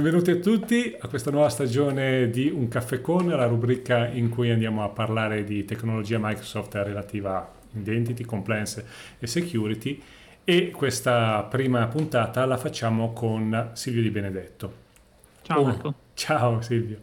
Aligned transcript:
benvenuti 0.00 0.30
a 0.30 0.36
tutti 0.36 0.96
a 0.96 1.08
questa 1.08 1.32
nuova 1.32 1.48
stagione 1.48 2.30
di 2.30 2.48
Un 2.48 2.68
caffè 2.68 3.00
con, 3.00 3.26
la 3.26 3.46
rubrica 3.46 4.06
in 4.06 4.28
cui 4.28 4.48
andiamo 4.52 4.84
a 4.84 4.90
parlare 4.90 5.42
di 5.42 5.64
tecnologia 5.64 6.18
Microsoft 6.20 6.72
relativa 6.74 7.36
a 7.36 7.50
identity, 7.76 8.22
compliance 8.22 8.86
e 9.18 9.26
security 9.26 10.00
e 10.44 10.70
questa 10.70 11.42
prima 11.50 11.84
puntata 11.88 12.44
la 12.44 12.56
facciamo 12.56 13.12
con 13.12 13.70
Silvio 13.72 14.02
Di 14.02 14.10
Benedetto. 14.10 14.87
Ciao 15.48 15.60
oh, 15.60 15.64
Marco. 15.64 15.94
Ciao 16.12 16.60
Silvio. 16.60 17.00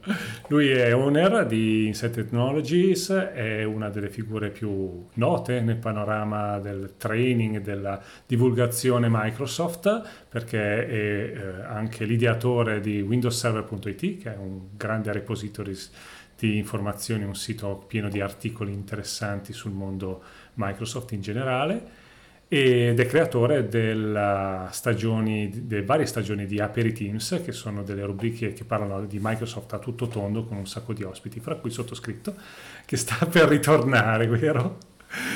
Lui 0.50 0.70
è 0.70 0.94
owner 0.94 1.48
di 1.48 1.88
Insight 1.88 2.14
Technologies, 2.14 3.10
è 3.10 3.64
una 3.64 3.90
delle 3.90 4.10
figure 4.10 4.52
più 4.52 5.08
note 5.14 5.62
nel 5.62 5.78
panorama 5.78 6.60
del 6.60 6.94
training 6.96 7.56
e 7.56 7.62
della 7.62 8.00
divulgazione 8.28 9.08
Microsoft, 9.10 10.28
perché 10.30 10.88
è 10.88 10.94
eh, 10.94 11.62
anche 11.64 12.06
l'ideatore 12.06 12.82
di 12.82 13.02
windowsserver.it, 13.02 14.22
che 14.22 14.36
è 14.36 14.38
un 14.38 14.68
grande 14.78 15.12
repository 15.12 15.76
di 16.38 16.58
informazioni, 16.58 17.24
un 17.24 17.36
sito 17.36 17.84
pieno 17.88 18.10
di 18.10 18.22
articoli 18.22 18.74
interessanti 18.74 19.54
sul 19.54 19.72
mondo 19.72 20.22
Microsoft 20.54 21.14
in 21.14 21.22
generale 21.22 22.05
ed 22.48 23.00
è 23.00 23.06
creatore 23.08 23.68
stagioni, 24.72 25.66
delle 25.66 25.84
varie 25.84 26.06
stagioni 26.06 26.46
di 26.46 26.60
Aperiteams, 26.60 27.42
che 27.44 27.52
sono 27.52 27.84
delle 27.84 28.04
rubriche 28.04 28.54
che 28.54 28.64
parlano 28.64 29.06
di 29.06 29.20
Microsoft 29.22 29.74
a 29.74 29.80
tutto 29.80 30.08
tondo 30.08 30.46
con 30.46 30.58
un 30.58 30.68
sacco 30.68 30.94
di 30.94 31.04
ospiti, 31.04 31.40
fra 31.40 31.56
cui 31.56 31.70
il 31.70 31.76
sottoscritto, 31.76 32.36
che 32.86 32.98
sta 32.98 33.26
per 33.28 33.48
ritornare, 33.48 34.28
vero? 34.28 34.78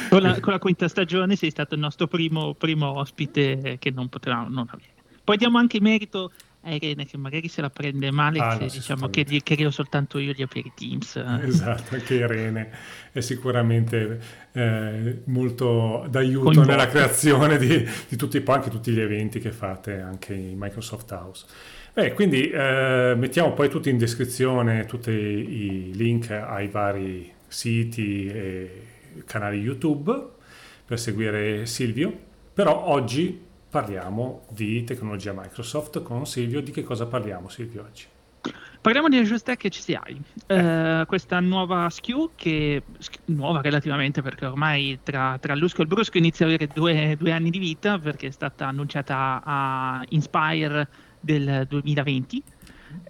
Con 0.09 0.21
la, 0.21 0.39
con 0.39 0.53
la 0.53 0.59
quinta 0.59 0.87
stagione 0.87 1.35
sei 1.35 1.51
stato 1.51 1.73
il 1.73 1.79
nostro 1.79 2.07
primo, 2.07 2.53
primo 2.53 2.99
ospite 2.99 3.77
che 3.79 3.91
non 3.91 4.09
potevamo 4.09 4.49
non 4.49 4.67
avere. 4.69 4.97
Poi 5.23 5.37
diamo 5.37 5.57
anche 5.57 5.79
merito 5.79 6.31
a 6.61 6.73
Irene 6.73 7.05
che 7.05 7.17
magari 7.17 7.47
se 7.47 7.61
la 7.61 7.69
prende 7.69 8.11
male 8.11 8.39
ah, 8.39 8.57
se 8.57 8.77
diciamo 8.77 9.07
che 9.07 9.23
gli 9.25 9.41
creo 9.41 9.71
soltanto 9.71 10.17
io 10.17 10.33
gli 10.33 10.41
aperitims 10.41 11.15
esatto 11.41 11.95
anche 11.95 12.15
Irene 12.15 12.69
è 13.13 13.21
sicuramente 13.21 14.19
eh, 14.51 15.21
molto 15.25 16.05
d'aiuto 16.09 16.43
Coinvolto. 16.43 16.69
nella 16.69 16.87
creazione 16.87 17.57
di, 17.57 17.87
di 18.07 18.15
tutti 18.15 18.43
anche 18.45 18.69
tutti 18.69 18.91
gli 18.91 18.99
eventi 18.99 19.39
che 19.39 19.51
fate 19.51 19.99
anche 19.99 20.33
in 20.33 20.57
Microsoft 20.57 21.11
House. 21.11 21.45
Beh, 21.93 22.13
quindi 22.13 22.49
eh, 22.49 23.13
mettiamo 23.17 23.53
poi 23.53 23.69
tutti 23.69 23.89
in 23.89 23.97
descrizione 23.97 24.85
tutti 24.85 25.11
i 25.11 25.91
link 25.93 26.29
ai 26.31 26.67
vari 26.67 27.31
siti 27.47 28.27
e 28.27 28.85
canali 29.25 29.59
YouTube 29.59 30.27
per 30.85 30.99
seguire 30.99 31.65
Silvio. 31.65 32.27
Però 32.53 32.87
oggi 32.87 33.47
parliamo 33.69 34.45
di 34.49 34.83
tecnologia 34.83 35.33
Microsoft 35.33 36.01
con 36.01 36.25
Silvio. 36.25 36.61
Di 36.61 36.71
che 36.71 36.83
cosa 36.83 37.05
parliamo 37.05 37.49
Silvio 37.49 37.83
oggi? 37.83 38.05
Parliamo 38.81 39.09
di 39.09 39.17
Azure 39.17 39.37
Stack 39.37 39.67
HCI, 39.67 40.21
eh. 40.47 40.55
eh, 40.55 41.05
questa 41.05 41.41
nuova 41.41 41.89
SKU 41.89 42.31
che 42.35 42.81
nuova 43.25 43.59
relativamente 43.59 44.21
perché 44.21 44.45
ormai 44.45 44.99
tra, 45.03 45.37
tra 45.37 45.53
l'Usco 45.53 45.79
e 45.79 45.81
il 45.83 45.89
Brusco 45.89 46.17
inizia 46.17 46.45
ad 46.45 46.53
avere 46.53 46.71
due, 46.73 47.17
due, 47.19 47.31
anni 47.33 47.49
di 47.49 47.59
vita 47.59 47.99
perché 47.99 48.27
è 48.27 48.31
stata 48.31 48.67
annunciata 48.67 49.41
a 49.43 50.01
Inspire 50.09 50.87
del 51.19 51.65
2020 51.67 52.43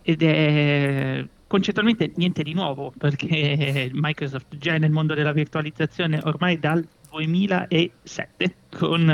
ed 0.01 0.23
è 0.23 1.23
concettualmente 1.45 2.13
niente 2.15 2.41
di 2.41 2.53
nuovo 2.53 2.91
perché 2.97 3.91
Microsoft 3.93 4.57
già 4.57 4.75
nel 4.77 4.91
mondo 4.91 5.13
della 5.13 5.33
virtualizzazione 5.33 6.19
ormai 6.23 6.57
dal 6.57 6.83
2007 7.09 8.55
con 8.77 9.09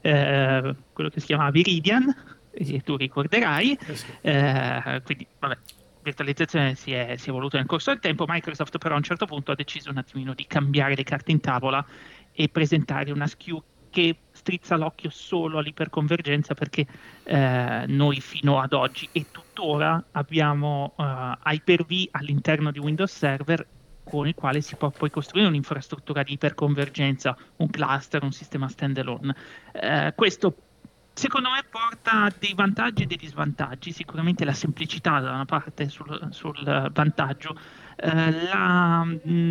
eh, 0.00 0.74
quello 0.92 1.10
che 1.10 1.20
si 1.20 1.26
chiamava 1.26 1.50
Viridian, 1.50 2.14
e 2.50 2.80
tu 2.80 2.96
ricorderai, 2.96 3.78
eh 3.86 3.96
sì. 3.96 4.06
eh, 4.22 5.02
quindi 5.04 5.26
vabbè, 5.38 5.58
virtualizzazione 6.02 6.74
si 6.74 6.92
è, 6.92 7.16
si 7.16 7.26
è 7.26 7.30
evoluta 7.30 7.58
nel 7.58 7.66
corso 7.66 7.90
del 7.90 8.00
tempo, 8.00 8.24
Microsoft 8.26 8.78
però 8.78 8.94
a 8.94 8.98
un 8.98 9.02
certo 9.02 9.26
punto 9.26 9.52
ha 9.52 9.54
deciso 9.54 9.90
un 9.90 9.98
attimino 9.98 10.34
di 10.34 10.46
cambiare 10.46 10.94
le 10.94 11.02
carte 11.02 11.32
in 11.32 11.40
tavola 11.40 11.84
e 12.32 12.48
presentare 12.48 13.10
una 13.10 13.26
SKU 13.26 13.62
che 13.90 14.14
strizza 14.30 14.76
l'occhio 14.76 15.08
solo 15.10 15.58
all'iperconvergenza 15.58 16.54
perché 16.54 16.86
eh, 17.24 17.84
noi 17.86 18.20
fino 18.20 18.60
ad 18.60 18.74
oggi 18.74 19.08
e 19.10 19.26
tuttora 19.30 20.04
abbiamo 20.12 20.92
uh, 20.96 21.02
Hyper-V 21.42 22.08
all'interno 22.10 22.70
di 22.70 22.78
Windows 22.78 23.16
Server 23.16 23.66
con 24.08 24.28
il 24.28 24.34
quale 24.34 24.60
si 24.60 24.76
può 24.76 24.90
poi 24.90 25.10
costruire 25.10 25.48
un'infrastruttura 25.48 26.22
di 26.22 26.34
iperconvergenza, 26.34 27.36
un 27.56 27.68
cluster, 27.68 28.22
un 28.22 28.32
sistema 28.32 28.68
standalone. 28.68 29.34
Eh, 29.72 30.12
questo 30.14 30.54
secondo 31.12 31.50
me 31.50 31.64
porta 31.68 32.30
dei 32.38 32.52
vantaggi 32.54 33.02
e 33.02 33.06
dei 33.06 33.16
disvantaggi, 33.16 33.90
sicuramente 33.90 34.44
la 34.44 34.52
semplicità 34.52 35.18
da 35.20 35.32
una 35.32 35.46
parte 35.46 35.88
sul, 35.88 36.28
sul 36.30 36.90
vantaggio, 36.92 37.58
eh, 37.96 38.30
la, 38.44 39.06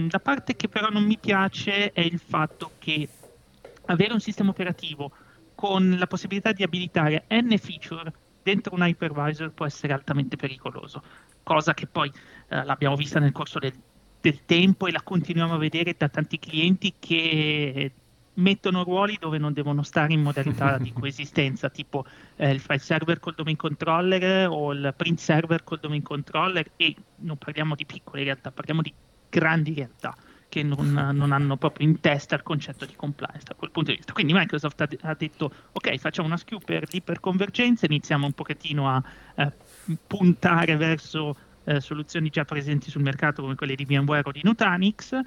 la 0.09 0.19
parte 0.19 0.55
che 0.55 0.69
però 0.69 0.89
non 0.89 1.03
mi 1.03 1.17
piace 1.17 1.91
è 1.91 2.01
il 2.01 2.19
fatto 2.19 2.73
che 2.77 3.09
avere 3.88 4.13
un 4.13 4.19
sistema 4.19 4.51
operativo 4.51 5.11
con 5.55 5.95
la 5.97 6.07
possibilità 6.07 6.51
di 6.51 6.63
abilitare 6.63 7.25
n 7.29 7.57
feature 7.57 8.13
dentro 8.44 8.75
un 8.75 8.85
hypervisor 8.85 9.51
può 9.51 9.65
essere 9.65 9.91
altamente 9.91 10.35
pericoloso, 10.35 11.01
cosa 11.41 11.73
che 11.73 11.88
poi 11.88 12.11
eh, 12.49 12.63
l'abbiamo 12.63 12.95
vista 12.95 13.19
nel 13.19 13.31
corso 13.31 13.57
del, 13.57 13.73
del 14.25 14.44
tempo 14.46 14.88
e 14.88 14.91
la 14.91 15.03
continuiamo 15.03 15.53
a 15.53 15.58
vedere 15.58 15.94
da 15.96 16.09
tanti 16.09 16.40
clienti 16.40 16.96
che 16.97 17.91
mettono 18.38 18.84
ruoli 18.84 19.18
dove 19.19 19.38
non 19.38 19.53
devono 19.53 19.84
stare 19.84 20.13
in 20.13 20.24
modalità 20.24 20.80
di 20.80 20.91
coesistenza, 21.00 21.69
tipo 21.69 22.06
eh, 22.38 22.50
il 22.50 22.59
file 22.59 22.80
server 22.80 23.19
col 23.19 23.36
domain 23.36 23.56
controller 23.56 24.50
o 24.50 24.74
il 24.74 24.94
print 24.97 25.19
server 25.19 25.63
col 25.63 25.80
domain 25.80 26.02
controller 26.02 26.72
e 26.75 26.96
non 27.18 27.38
parliamo 27.38 27.75
di 27.75 27.86
piccole 27.86 28.24
realtà, 28.24 28.52
parliamo 28.52 28.81
di 28.81 28.91
grandi 29.30 29.75
realtà 29.75 30.16
che 30.50 30.63
non, 30.63 30.92
non 30.92 31.31
hanno 31.31 31.57
proprio 31.57 31.88
in 31.88 32.00
testa 32.00 32.36
il 32.36 32.42
concetto 32.42 32.86
di 32.86 32.96
compliance 32.96 33.44
da 33.46 33.53
quel 33.53 33.69
punto 33.69 33.92
di 33.92 33.97
vista. 33.97 34.13
Quindi 34.13 34.34
Microsoft 34.34 34.81
ha, 34.81 34.90
ha 35.02 35.13
detto 35.13 35.52
ok 35.72 35.97
facciamo 35.97 36.28
una 36.28 36.38
SKU 36.38 36.59
per 36.66 36.92
l'iperconvergenza, 36.92 37.86
iniziamo 37.86 38.25
un 38.25 38.34
pochettino 38.34 38.90
a, 38.90 39.03
a 39.36 39.52
puntare 40.07 40.75
verso 40.78 41.36
eh, 41.65 41.81
soluzioni 41.81 42.29
già 42.29 42.45
presenti 42.45 42.89
sul 42.89 43.01
mercato 43.01 43.41
come 43.41 43.55
quelle 43.55 43.75
di 43.75 43.85
VMware 43.85 44.23
o 44.25 44.31
di 44.31 44.41
Nutanix 44.43 45.19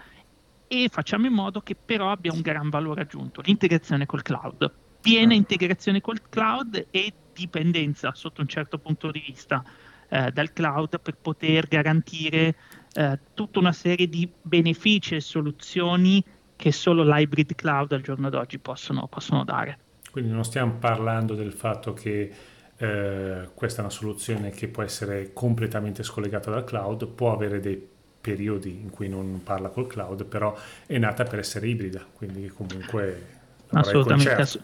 e 0.67 0.89
facciamo 0.91 1.27
in 1.27 1.33
modo 1.33 1.61
che 1.61 1.75
però 1.75 2.11
abbia 2.11 2.33
un 2.33 2.41
gran 2.41 2.69
valore 2.69 3.03
aggiunto, 3.03 3.41
l'integrazione 3.41 4.07
col 4.07 4.23
cloud. 4.23 4.71
Piena 5.01 5.33
ah. 5.33 5.37
integrazione 5.37 6.01
col 6.01 6.21
cloud 6.29 6.87
e 6.91 7.13
dipendenza 7.33 8.13
sotto 8.15 8.41
un 8.41 8.49
certo 8.49 8.79
punto 8.79 9.11
di 9.11 9.23
vista 9.25 9.65
eh, 10.09 10.31
dal 10.31 10.53
cloud 10.53 11.01
per 11.01 11.17
poter 11.17 11.67
garantire 11.69 12.55
eh, 12.93 13.19
tutta 13.35 13.59
una 13.59 13.73
serie 13.73 14.09
di 14.09 14.31
benefici 14.43 15.15
e 15.15 15.21
soluzioni 15.21 16.23
che 16.57 16.73
solo 16.73 17.05
l'hybrid 17.05 17.55
cloud 17.55 17.93
al 17.93 18.01
giorno 18.03 18.29
d'oggi 18.29 18.59
possono, 18.59 19.07
possono 19.07 19.45
dare. 19.45 19.79
Quindi 20.11 20.31
non 20.33 20.45
stiamo 20.45 20.75
parlando 20.75 21.35
del 21.35 21.53
fatto 21.53 21.93
che 21.93 22.31
eh, 22.79 23.49
questa 23.55 23.79
è 23.79 23.85
una 23.85 23.93
soluzione 23.93 24.51
che 24.51 24.69
può 24.69 24.83
essere 24.83 25.33
completamente 25.33 26.03
scollegata 26.03 26.51
dal 26.51 26.65
cloud, 26.65 27.07
può 27.09 27.33
avere 27.33 27.61
dei 27.61 27.97
periodi 28.21 28.71
in 28.71 28.91
cui 28.91 29.09
non 29.09 29.43
parla 29.43 29.69
col 29.69 29.87
cloud, 29.87 30.25
però 30.25 30.57
è 30.87 30.97
nata 30.99 31.25
per 31.25 31.41
essere 31.41 31.69
ibrida, 31.69 32.05
quindi 32.17 32.49
comunque 32.49 33.27
assolutamente, 33.71 34.33
ass- 34.33 34.61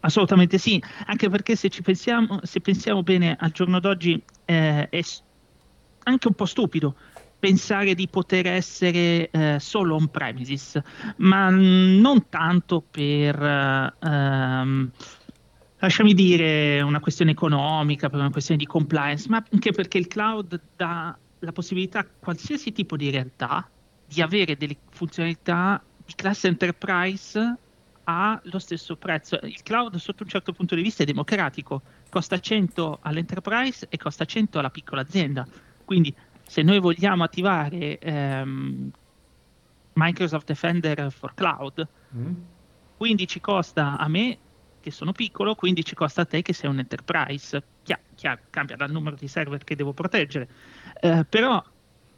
assolutamente 0.00 0.58
sì, 0.58 0.82
anche 1.06 1.28
perché 1.28 1.54
se 1.54 1.68
ci 1.68 1.82
pensiamo, 1.82 2.40
se 2.42 2.60
pensiamo 2.60 3.02
bene 3.02 3.36
al 3.38 3.50
giorno 3.50 3.78
d'oggi 3.78 4.22
eh, 4.46 4.88
è 4.88 5.00
anche 6.04 6.28
un 6.28 6.34
po' 6.34 6.46
stupido 6.46 6.96
pensare 7.38 7.94
di 7.94 8.08
poter 8.08 8.46
essere 8.46 9.28
eh, 9.30 9.58
solo 9.60 9.96
on 9.96 10.08
premises, 10.08 10.80
ma 11.18 11.50
non 11.50 12.30
tanto 12.30 12.82
per 12.90 13.36
ehm, 14.00 14.90
lasciami 15.84 16.14
dire, 16.14 16.80
una 16.80 17.00
questione 17.00 17.32
economica, 17.32 18.08
per 18.08 18.18
una 18.18 18.30
questione 18.30 18.58
di 18.58 18.66
compliance, 18.66 19.28
ma 19.28 19.44
anche 19.50 19.72
perché 19.72 19.98
il 19.98 20.06
cloud 20.06 20.60
dà 20.76 21.16
la 21.40 21.52
possibilità 21.52 22.00
a 22.00 22.06
qualsiasi 22.18 22.72
tipo 22.72 22.96
di 22.96 23.10
realtà 23.10 23.68
di 24.06 24.22
avere 24.22 24.56
delle 24.56 24.76
funzionalità 24.90 25.82
di 26.04 26.14
classe 26.14 26.48
enterprise 26.48 27.56
allo 28.04 28.58
stesso 28.58 28.96
prezzo. 28.96 29.38
Il 29.42 29.62
cloud 29.62 29.96
sotto 29.96 30.22
un 30.22 30.28
certo 30.28 30.52
punto 30.52 30.74
di 30.74 30.82
vista 30.82 31.02
è 31.02 31.06
democratico, 31.06 31.82
costa 32.08 32.38
100 32.38 33.00
all'enterprise 33.02 33.86
e 33.90 33.96
costa 33.98 34.24
100 34.24 34.58
alla 34.58 34.70
piccola 34.70 35.02
azienda. 35.02 35.46
Quindi 35.84 36.14
se 36.46 36.62
noi 36.62 36.80
vogliamo 36.80 37.24
attivare 37.24 37.98
ehm, 37.98 38.90
Microsoft 39.94 40.46
Defender 40.46 41.10
for 41.12 41.34
Cloud, 41.34 41.86
mm. 42.16 42.32
15 42.96 43.40
costa 43.40 43.98
a 43.98 44.08
me 44.08 44.38
che 44.84 44.90
sono 44.90 45.12
piccolo, 45.12 45.54
quindi 45.54 45.82
ci 45.82 45.94
costa 45.94 46.20
a 46.20 46.24
te 46.26 46.42
che 46.42 46.52
sei 46.52 46.68
un 46.68 46.78
enterprise. 46.78 47.62
Chiaro, 47.82 48.02
chiaro 48.14 48.40
cambia 48.50 48.76
dal 48.76 48.90
numero 48.90 49.16
di 49.16 49.26
server 49.26 49.64
che 49.64 49.74
devo 49.74 49.94
proteggere. 49.94 50.46
Eh, 51.00 51.24
però 51.26 51.64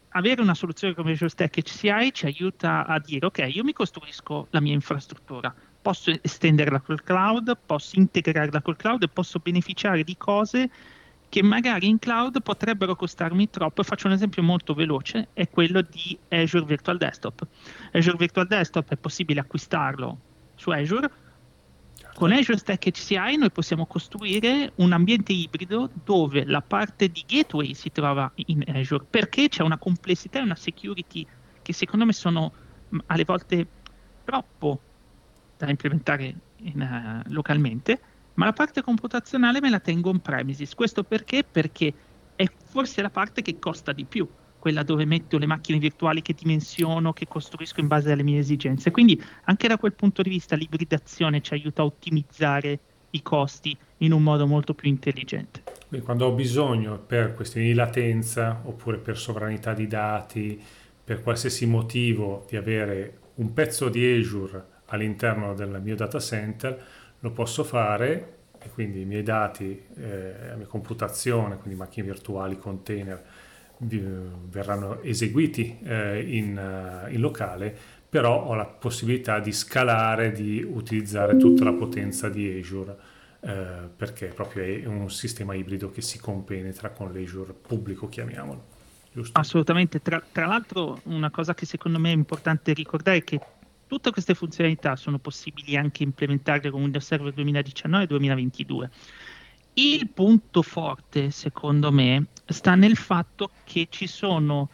avere 0.08 0.42
una 0.42 0.54
soluzione 0.54 0.92
come 0.92 1.12
Azure 1.12 1.30
Stack 1.30 1.60
HCI 1.60 2.12
ci 2.12 2.26
aiuta 2.26 2.84
a 2.84 2.98
dire 2.98 3.26
ok, 3.26 3.48
io 3.52 3.62
mi 3.62 3.72
costruisco 3.72 4.48
la 4.50 4.58
mia 4.58 4.72
infrastruttura, 4.72 5.54
posso 5.80 6.10
estenderla 6.20 6.80
col 6.80 7.04
cloud, 7.04 7.56
posso 7.64 8.00
integrarla 8.00 8.60
col 8.62 8.74
cloud 8.74 9.04
e 9.04 9.08
posso 9.08 9.38
beneficiare 9.38 10.02
di 10.02 10.16
cose 10.16 10.68
che 11.28 11.42
magari 11.44 11.86
in 11.86 12.00
cloud 12.00 12.42
potrebbero 12.42 12.96
costarmi 12.96 13.48
troppo. 13.48 13.84
Faccio 13.84 14.08
un 14.08 14.14
esempio 14.14 14.42
molto 14.42 14.74
veloce, 14.74 15.28
è 15.34 15.48
quello 15.48 15.82
di 15.82 16.18
Azure 16.30 16.64
Virtual 16.64 16.98
Desktop. 16.98 17.46
Azure 17.92 18.16
Virtual 18.16 18.46
Desktop 18.48 18.90
è 18.90 18.96
possibile 18.96 19.38
acquistarlo 19.38 20.18
su 20.56 20.70
Azure. 20.70 21.24
Con 22.16 22.32
Azure 22.32 22.56
Stack 22.56 22.92
HCI 22.92 23.36
noi 23.36 23.50
possiamo 23.50 23.84
costruire 23.84 24.72
un 24.76 24.92
ambiente 24.92 25.34
ibrido 25.34 25.90
dove 26.02 26.46
la 26.46 26.62
parte 26.62 27.10
di 27.10 27.22
gateway 27.26 27.74
si 27.74 27.92
trova 27.92 28.32
in 28.46 28.64
Azure 28.68 29.04
perché 29.04 29.50
c'è 29.50 29.62
una 29.62 29.76
complessità 29.76 30.38
e 30.38 30.42
una 30.42 30.54
security 30.54 31.26
che 31.60 31.72
secondo 31.74 32.06
me 32.06 32.14
sono 32.14 32.52
alle 33.08 33.24
volte 33.24 33.66
troppo 34.24 34.80
da 35.58 35.68
implementare 35.68 36.34
in, 36.56 36.80
uh, 37.26 37.30
localmente 37.34 38.00
ma 38.32 38.46
la 38.46 38.54
parte 38.54 38.80
computazionale 38.80 39.60
me 39.60 39.68
la 39.68 39.80
tengo 39.80 40.08
on 40.08 40.20
premises. 40.20 40.74
Questo 40.74 41.04
perché? 41.04 41.44
Perché 41.44 41.92
è 42.34 42.46
forse 42.64 43.02
la 43.02 43.10
parte 43.10 43.42
che 43.42 43.58
costa 43.58 43.92
di 43.92 44.06
più, 44.06 44.26
quella 44.66 44.82
dove 44.82 45.04
metto 45.04 45.38
le 45.38 45.46
macchine 45.46 45.78
virtuali 45.78 46.22
che 46.22 46.34
dimensiono, 46.36 47.12
che 47.12 47.28
costruisco 47.28 47.78
in 47.78 47.86
base 47.86 48.10
alle 48.10 48.24
mie 48.24 48.40
esigenze. 48.40 48.90
Quindi 48.90 49.22
anche 49.44 49.68
da 49.68 49.78
quel 49.78 49.92
punto 49.92 50.22
di 50.22 50.28
vista 50.28 50.56
l'ibridazione 50.56 51.40
ci 51.40 51.52
aiuta 51.54 51.82
a 51.82 51.84
ottimizzare 51.84 52.80
i 53.10 53.22
costi 53.22 53.76
in 53.98 54.10
un 54.10 54.24
modo 54.24 54.44
molto 54.48 54.74
più 54.74 54.88
intelligente. 54.88 55.62
Quindi 55.86 56.04
quando 56.04 56.26
ho 56.26 56.32
bisogno 56.32 56.98
per 56.98 57.34
questioni 57.34 57.68
di 57.68 57.74
latenza 57.74 58.60
oppure 58.64 58.96
per 58.96 59.16
sovranità 59.16 59.72
di 59.72 59.86
dati, 59.86 60.60
per 61.04 61.22
qualsiasi 61.22 61.64
motivo 61.66 62.44
di 62.48 62.56
avere 62.56 63.18
un 63.34 63.52
pezzo 63.52 63.88
di 63.88 64.04
Azure 64.18 64.64
all'interno 64.86 65.54
del 65.54 65.80
mio 65.80 65.94
data 65.94 66.18
center, 66.18 66.84
lo 67.20 67.30
posso 67.30 67.62
fare 67.62 68.38
e 68.58 68.68
quindi 68.70 69.02
i 69.02 69.04
miei 69.04 69.22
dati, 69.22 69.80
eh, 69.96 70.34
la 70.48 70.56
mia 70.56 70.66
computazione, 70.66 71.56
quindi 71.56 71.78
macchine 71.78 72.04
virtuali, 72.04 72.58
container, 72.58 73.22
verranno 73.78 75.02
eseguiti 75.02 75.78
eh, 75.82 76.20
in, 76.20 76.56
uh, 76.56 77.12
in, 77.12 77.20
locale, 77.20 77.76
però 78.08 78.44
ho 78.44 78.54
la 78.54 78.64
possibilità 78.64 79.38
di 79.38 79.52
scalare, 79.52 80.32
di 80.32 80.62
utilizzare 80.62 81.36
tutta 81.36 81.64
la 81.64 81.72
potenza 81.72 82.28
di 82.28 82.58
Azure, 82.58 82.96
eh, 83.40 83.88
perché 83.94 84.26
proprio 84.28 84.64
è 84.64 84.86
un 84.86 85.10
sistema 85.10 85.54
ibrido 85.54 85.90
che 85.90 86.00
si 86.00 86.18
compenetra 86.18 86.90
con 86.90 87.12
l'Azure 87.12 87.52
pubblico, 87.52 88.08
chiamiamolo. 88.08 88.74
Giusto? 89.12 89.38
Assolutamente, 89.38 90.00
tra, 90.00 90.22
tra 90.30 90.46
l'altro 90.46 91.00
una 91.04 91.30
cosa 91.30 91.54
che 91.54 91.66
secondo 91.66 91.98
me 91.98 92.10
è 92.10 92.14
importante 92.14 92.72
ricordare 92.72 93.18
è 93.18 93.24
che 93.24 93.40
Tutte 93.88 94.10
queste 94.10 94.34
funzionalità 94.34 94.96
sono 94.96 95.20
possibili 95.20 95.76
anche 95.76 96.02
implementarle 96.02 96.70
con 96.70 96.82
Windows 96.82 97.06
Server 97.06 97.32
2019 97.32 98.02
e 98.02 98.06
2022. 98.08 98.90
Il 99.78 100.08
punto 100.08 100.62
forte, 100.62 101.30
secondo 101.30 101.92
me, 101.92 102.28
sta 102.46 102.74
nel 102.74 102.96
fatto 102.96 103.50
che 103.64 103.88
ci 103.90 104.06
sono, 104.06 104.70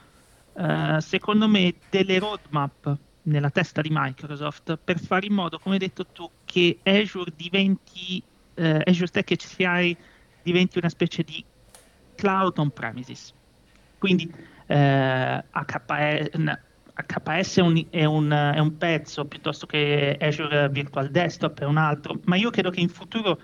uh, 0.52 1.00
secondo 1.00 1.48
me, 1.48 1.74
delle 1.90 2.20
roadmap 2.20 2.96
nella 3.22 3.50
testa 3.50 3.80
di 3.80 3.88
Microsoft 3.90 4.78
per 4.82 5.00
fare 5.00 5.26
in 5.26 5.32
modo, 5.32 5.58
come 5.58 5.74
hai 5.74 5.80
detto 5.80 6.06
tu, 6.06 6.30
che 6.44 6.78
Azure 6.84 7.32
diventi, 7.34 8.22
uh, 8.54 8.78
Azure 8.84 9.08
Stack 9.08 9.34
HCI 9.34 9.96
diventi 10.42 10.78
una 10.78 10.88
specie 10.88 11.24
di 11.24 11.44
cloud 12.14 12.58
on 12.58 12.70
premises. 12.70 13.34
Quindi 13.98 14.32
eh, 14.66 15.44
HPE, 15.50 16.30
HPS 16.94 17.58
è 17.58 17.60
un, 17.60 17.86
è, 17.90 18.04
un, 18.04 18.30
è 18.30 18.58
un, 18.58 18.76
pezzo 18.76 19.24
piuttosto 19.24 19.66
che 19.66 20.16
Azure 20.20 20.68
Virtual 20.68 21.10
Desktop 21.10 21.60
è 21.60 21.64
un 21.64 21.76
altro, 21.76 22.20
ma 22.24 22.36
io 22.36 22.50
credo 22.50 22.70
che 22.70 22.80
in 22.80 22.88
futuro 22.88 23.40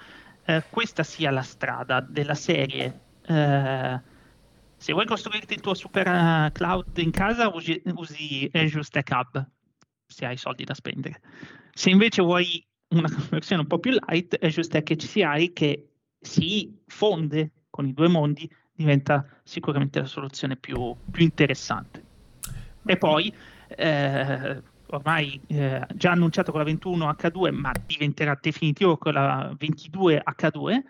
eh, 0.49 0.65
questa 0.71 1.03
sia 1.03 1.31
la 1.31 1.43
strada 1.43 2.01
della 2.01 2.35
serie. 2.35 3.01
Eh, 3.27 4.01
se 4.79 4.93
vuoi 4.93 5.05
costruirti 5.05 5.55
il 5.55 5.61
tuo 5.61 5.75
super 5.75 6.09
uh, 6.09 6.51
cloud 6.53 6.97
in 6.97 7.11
casa, 7.11 7.49
usi, 7.49 7.83
usi 7.95 8.49
Azure 8.55 8.83
Stack 8.83 9.11
Hub, 9.11 9.47
se 10.07 10.25
hai 10.25 10.39
soldi 10.39 10.65
da 10.65 10.73
spendere. 10.73 11.21
Se 11.75 11.91
invece 11.91 12.23
vuoi 12.23 12.65
una 12.89 13.09
versione 13.29 13.63
un 13.63 13.69
po' 13.69 13.79
più 13.79 13.91
light, 13.91 14.39
Azure 14.41 14.63
Stack 14.63 14.95
HCI 14.97 15.53
che 15.53 15.89
si 16.19 16.81
fonde 16.87 17.51
con 17.69 17.87
i 17.87 17.93
due 17.93 18.09
mondi 18.09 18.51
diventa 18.73 19.27
sicuramente 19.43 19.99
la 19.99 20.07
soluzione 20.07 20.57
più, 20.57 20.97
più 21.11 21.25
interessante. 21.25 22.03
E 22.87 22.97
poi, 22.97 23.31
eh, 23.67 24.63
ormai 24.91 25.41
eh, 25.49 25.87
già 25.95 26.13
annunciato 26.13 26.51
con 26.51 26.61
la 26.61 26.67
21 26.67 27.11
H2, 27.11 27.53
ma 27.53 27.73
diventerà 27.87 28.39
definitivo 28.41 28.97
con 28.97 29.13
la 29.13 29.55
22 29.57 30.23
H2, 30.25 30.83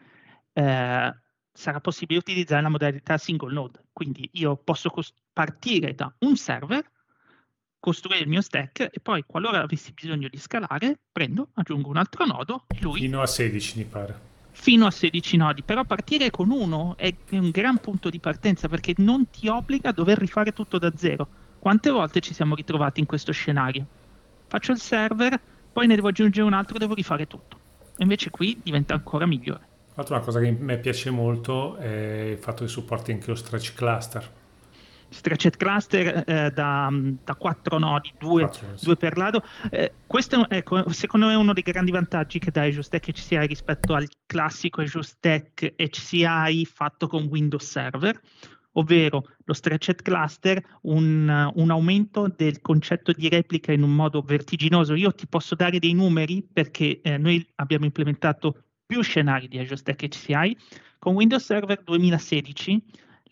eh, 0.53 1.15
sarà 1.53 1.81
possibile 1.81 2.21
utilizzare 2.21 2.63
la 2.63 2.69
modalità 2.69 3.19
single 3.19 3.53
node. 3.53 3.85
Quindi 3.93 4.29
io 4.35 4.57
posso 4.57 4.91
cost- 4.91 5.15
partire 5.33 5.95
da 5.95 6.13
un 6.21 6.37
server, 6.37 6.89
costruire 7.81 8.23
il 8.23 8.29
mio 8.29 8.41
stack 8.41 8.89
e 8.93 9.01
poi 9.01 9.25
qualora 9.27 9.63
avessi 9.63 9.93
bisogno 9.93 10.29
di 10.29 10.39
scalare, 10.39 10.99
prendo, 11.11 11.51
aggiungo 11.55 11.89
un 11.89 11.97
altro 11.97 12.25
nodo. 12.27 12.67
Lui, 12.81 13.01
fino 13.01 13.21
a 13.21 13.27
16 13.27 13.79
mi 13.79 13.85
pare. 13.85 14.27
Fino 14.51 14.87
a 14.87 14.91
16 14.91 15.37
nodi, 15.37 15.63
però 15.63 15.85
partire 15.85 16.31
con 16.31 16.51
uno 16.51 16.97
è 16.97 17.15
un 17.31 17.51
gran 17.51 17.79
punto 17.79 18.11
di 18.11 18.19
partenza 18.19 18.69
perché 18.69 18.95
non 18.97 19.31
ti 19.31 19.47
obbliga 19.49 19.91
a 19.91 19.93
dover 19.93 20.19
rifare 20.19 20.53
tutto 20.53 20.79
da 20.79 20.93
zero 20.97 21.29
quante 21.59 21.91
volte 21.91 22.21
ci 22.21 22.35
siamo 22.35 22.55
ritrovati 22.55 23.01
in 23.01 23.07
questo 23.07 23.33
scenario? 23.33 23.87
Faccio 24.47 24.73
il 24.73 24.79
server, 24.79 25.39
poi 25.73 25.87
ne 25.87 25.95
devo 25.95 26.09
aggiungere 26.09 26.47
un 26.47 26.53
altro, 26.53 26.79
devo 26.79 26.95
rifare 26.95 27.27
tutto. 27.27 27.59
Invece 27.99 28.31
qui 28.31 28.59
diventa 28.63 28.95
ancora 28.95 29.27
migliore. 29.27 29.67
Tra 29.95 29.97
l'altro 29.97 30.15
una 30.15 30.25
cosa 30.25 30.41
che 30.41 30.49
a 30.49 30.57
me 30.59 30.79
piace 30.79 31.11
molto 31.11 31.77
è 31.77 32.31
il 32.31 32.39
fatto 32.39 32.65
che 32.65 32.71
supporti 32.71 33.11
anche 33.11 33.27
lo 33.29 33.35
stretch 33.35 33.75
cluster. 33.75 34.37
Stretched 35.11 35.57
cluster 35.57 36.23
eh, 36.27 36.51
da, 36.51 36.91
da, 36.93 37.35
quattro 37.35 37.79
nodi, 37.79 38.13
due, 38.19 38.43
quattro, 38.43 38.75
due 38.81 38.97
per 38.97 39.17
lato. 39.17 39.43
Eh, 39.71 39.93
questo 40.07 40.47
è, 40.49 40.57
ecco, 40.59 40.91
secondo 40.93 41.27
me 41.27 41.33
è 41.33 41.37
uno 41.37 41.55
dei 41.55 41.63
grandi 41.63 41.91
vantaggi 41.91 42.39
che 42.39 42.51
dà 42.51 42.65
Azure 42.65 42.83
Stack 42.83 43.11
HCI 43.13 43.47
rispetto 43.47 43.95
al 43.95 44.07
classico 44.27 44.83
Azure 44.83 45.03
Stack 45.03 45.75
HCI 45.77 46.67
fatto 46.67 47.07
con 47.07 47.25
Windows 47.25 47.65
Server, 47.65 48.21
ovvero 48.79 49.25
lo 49.45 49.53
stretched 49.53 50.03
cluster, 50.03 50.63
un, 50.83 51.53
un, 51.55 51.71
aumento 51.71 52.33
del 52.35 52.61
concetto 52.61 53.13
di 53.13 53.29
replica 53.29 53.73
in 53.73 53.83
un 53.83 53.95
modo 53.95 54.23
vertiginoso. 54.23 54.95
Io 54.95 55.13
ti 55.13 55.27
posso 55.27 55.55
dare 55.55 55.79
dei 55.79 55.93
numeri 55.93 56.47
perché 56.51 57.01
eh, 57.01 57.19
noi 57.19 57.47
abbiamo 57.57 57.85
implementato 57.85 58.65
più 58.87 59.03
scenari 59.03 59.49
di 59.49 59.59
Azure 59.59 59.77
Stack 59.77 60.09
HCI. 60.09 60.57
Con 60.99 61.15
Windows 61.15 61.45
Server 61.45 61.81
2016 61.83 62.83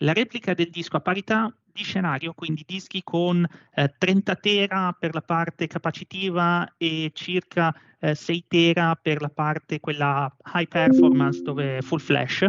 la 0.01 0.13
replica 0.13 0.53
del 0.53 0.69
disco 0.69 0.97
a 0.97 1.01
parità 1.01 1.53
di 1.71 1.83
scenario, 1.83 2.33
quindi 2.33 2.63
dischi 2.65 3.01
con 3.03 3.45
eh, 3.73 3.93
30 3.97 4.35
tera 4.35 4.95
per 4.97 5.13
la 5.13 5.21
parte 5.21 5.67
capacitiva 5.67 6.73
e 6.77 7.11
circa 7.13 7.73
eh, 7.99 8.15
6 8.15 8.45
tera 8.47 8.95
per 8.95 9.21
la 9.21 9.29
parte 9.29 9.79
quella 9.79 10.33
high 10.53 10.67
performance 10.67 11.41
dove 11.41 11.81
full 11.81 11.99
flash 11.99 12.47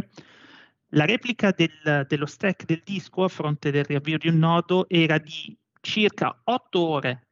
la 0.90 1.04
replica 1.04 1.50
del, 1.50 2.06
dello 2.08 2.26
stack 2.26 2.64
del 2.64 2.82
disco 2.84 3.24
a 3.24 3.28
fronte 3.28 3.70
del 3.70 3.84
riavvio 3.84 4.18
di 4.18 4.28
un 4.28 4.38
nodo 4.38 4.88
era 4.88 5.18
di 5.18 5.56
circa 5.80 6.40
8 6.44 6.80
ore 6.80 7.28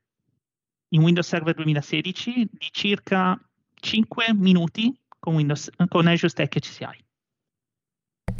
in 0.91 1.03
Windows 1.03 1.27
Server 1.27 1.55
2016, 1.55 2.49
di 2.53 2.69
circa 2.71 3.39
5 3.75 4.35
minuti 4.35 4.95
con, 5.19 5.35
Windows, 5.35 5.71
con 5.89 6.07
Azure 6.07 6.29
Stack 6.29 6.59
HCI. 6.59 7.05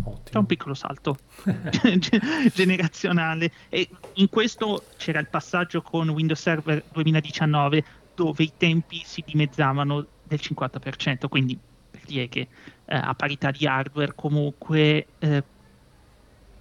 Ottimo. 0.05 0.23
C'è 0.25 0.39
un 0.39 0.47
piccolo 0.47 0.75
salto 0.75 1.17
generazionale 2.53 3.51
e 3.69 3.89
in 4.15 4.29
questo 4.29 4.85
c'era 4.97 5.19
il 5.19 5.29
passaggio 5.29 5.83
con 5.83 6.09
Windows 6.11 6.41
Server 6.41 6.85
2019 6.93 7.85
dove 8.15 8.45
i 8.45 8.53
tempi 8.57 9.03
si 9.05 9.23
dimezzavano 9.27 10.07
del 10.23 10.41
50%, 10.43 11.29
quindi 11.29 11.59
dire 12.07 12.29
che 12.29 12.41
eh, 12.41 12.97
a 12.97 13.15
parità 13.15 13.51
di 13.51 13.67
hardware 13.67 14.15
comunque 14.15 15.07
eh, 15.19 15.43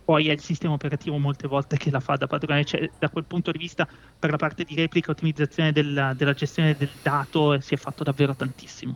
poi 0.05 0.29
è 0.29 0.31
il 0.31 0.39
sistema 0.39 0.73
operativo 0.73 1.17
molte 1.17 1.47
volte 1.47 1.77
che 1.77 1.89
la 1.89 1.99
fa 1.99 2.15
da 2.15 2.27
padrone, 2.27 2.63
cioè, 2.63 2.89
da 2.99 3.09
quel 3.09 3.23
punto 3.23 3.51
di 3.51 3.57
vista 3.57 3.87
per 4.19 4.29
la 4.29 4.37
parte 4.37 4.63
di 4.63 4.75
replica 4.75 5.07
e 5.07 5.11
ottimizzazione 5.11 5.71
della, 5.71 6.13
della, 6.13 6.33
gestione 6.33 6.75
del 6.77 6.91
dato 7.01 7.53
eh, 7.53 7.61
si 7.61 7.73
è 7.73 7.77
fatto 7.77 8.03
davvero 8.03 8.35
tantissimo. 8.35 8.95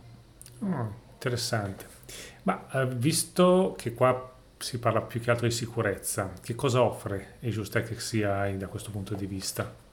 Oh, 0.60 0.94
interessante. 1.12 1.86
Ma 2.44 2.64
eh, 2.72 2.86
visto 2.86 3.74
che 3.76 3.92
qua 3.92 4.36
si 4.56 4.78
parla 4.78 5.00
più 5.00 5.20
che 5.20 5.30
altro 5.30 5.48
di 5.48 5.52
sicurezza, 5.52 6.32
che 6.40 6.54
cosa 6.54 6.82
offre 6.82 7.38
Azure 7.42 7.64
Stack 7.64 7.96
CI 7.96 8.56
da 8.56 8.68
questo 8.68 8.90
punto 8.90 9.14
di 9.14 9.26
vista? 9.26 9.88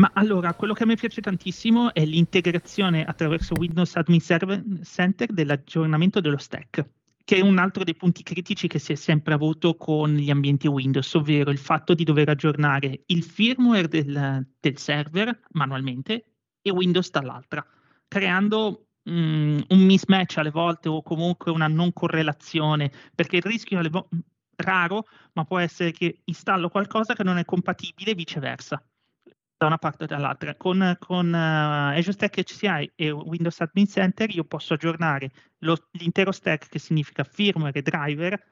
Ma 0.00 0.10
allora, 0.14 0.54
quello 0.54 0.72
che 0.72 0.84
a 0.84 0.86
me 0.86 0.94
piace 0.94 1.20
tantissimo 1.20 1.92
è 1.92 2.06
l'integrazione 2.06 3.04
attraverso 3.04 3.52
Windows 3.58 3.96
Admin 3.96 4.20
Server 4.20 4.64
Center 4.82 5.30
dell'aggiornamento 5.30 6.20
dello 6.20 6.38
stack, 6.38 6.88
che 7.22 7.36
è 7.36 7.40
un 7.42 7.58
altro 7.58 7.84
dei 7.84 7.94
punti 7.94 8.22
critici 8.22 8.66
che 8.66 8.78
si 8.78 8.92
è 8.92 8.94
sempre 8.94 9.34
avuto 9.34 9.74
con 9.74 10.14
gli 10.14 10.30
ambienti 10.30 10.68
Windows, 10.68 11.12
ovvero 11.12 11.50
il 11.50 11.58
fatto 11.58 11.92
di 11.92 12.04
dover 12.04 12.30
aggiornare 12.30 13.02
il 13.08 13.22
firmware 13.22 13.88
del, 13.88 14.48
del 14.58 14.78
server 14.78 15.38
manualmente 15.50 16.24
e 16.62 16.70
Windows 16.70 17.10
dall'altra, 17.10 17.62
creando 18.08 18.86
um, 19.02 19.62
un 19.68 19.80
mismatch 19.80 20.38
alle 20.38 20.50
volte 20.50 20.88
o 20.88 21.02
comunque 21.02 21.50
una 21.50 21.68
non 21.68 21.92
correlazione, 21.92 22.90
perché 23.14 23.36
il 23.36 23.42
rischio 23.42 23.78
alle 23.78 23.90
volte 23.90 24.16
raro, 24.56 25.04
ma 25.34 25.44
può 25.44 25.58
essere 25.58 25.92
che 25.92 26.22
installo 26.24 26.70
qualcosa 26.70 27.12
che 27.12 27.22
non 27.22 27.36
è 27.36 27.44
compatibile 27.44 28.12
e 28.12 28.14
viceversa 28.14 28.82
da 29.60 29.66
una 29.66 29.76
parte 29.76 30.04
o 30.04 30.06
dall'altra. 30.06 30.54
Con, 30.54 30.96
con 30.98 31.28
uh, 31.28 31.94
Azure 31.94 32.12
Stack 32.12 32.42
HCI 32.44 32.92
e 32.94 33.10
Windows 33.10 33.60
Admin 33.60 33.86
Center 33.86 34.34
io 34.34 34.44
posso 34.44 34.72
aggiornare 34.72 35.30
lo, 35.58 35.76
l'intero 35.92 36.32
stack 36.32 36.70
che 36.70 36.78
significa 36.78 37.24
firmware 37.24 37.82
driver 37.82 38.42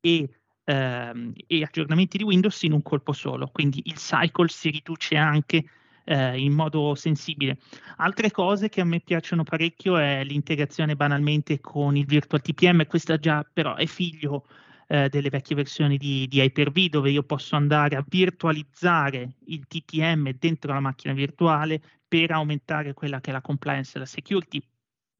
e, 0.00 0.30
ehm, 0.64 1.32
e, 1.46 1.62
aggiornamenti 1.62 2.16
di 2.16 2.24
Windows 2.24 2.62
in 2.62 2.72
un 2.72 2.80
colpo 2.80 3.12
solo, 3.12 3.50
quindi 3.52 3.82
il 3.84 3.96
cycle 3.96 4.48
si 4.48 4.70
riduce 4.70 5.16
anche 5.16 5.64
eh, 6.04 6.40
in 6.40 6.54
modo 6.54 6.94
sensibile. 6.94 7.58
Altre 7.98 8.30
cose 8.30 8.70
che 8.70 8.80
a 8.80 8.84
me 8.84 9.00
piacciono 9.00 9.42
parecchio 9.42 9.98
è 9.98 10.24
l'integrazione 10.24 10.96
banalmente 10.96 11.60
con 11.60 11.94
il 11.94 12.06
Virtual 12.06 12.40
TPM, 12.40 12.86
questa 12.86 13.18
già 13.18 13.46
però 13.52 13.74
è 13.74 13.84
figlio 13.84 14.46
eh, 14.88 15.08
delle 15.08 15.28
vecchie 15.28 15.54
versioni 15.54 15.96
di, 15.98 16.26
di 16.28 16.40
Hyper-V 16.40 16.86
dove 16.88 17.10
io 17.10 17.22
posso 17.22 17.56
andare 17.56 17.96
a 17.96 18.04
virtualizzare 18.06 19.34
il 19.46 19.66
TTM 19.66 20.32
dentro 20.38 20.72
la 20.72 20.80
macchina 20.80 21.12
virtuale 21.12 21.80
per 22.08 22.32
aumentare 22.32 22.94
quella 22.94 23.20
che 23.20 23.30
è 23.30 23.32
la 23.32 23.42
compliance 23.42 23.96
e 23.96 24.00
la 24.00 24.06
security. 24.06 24.62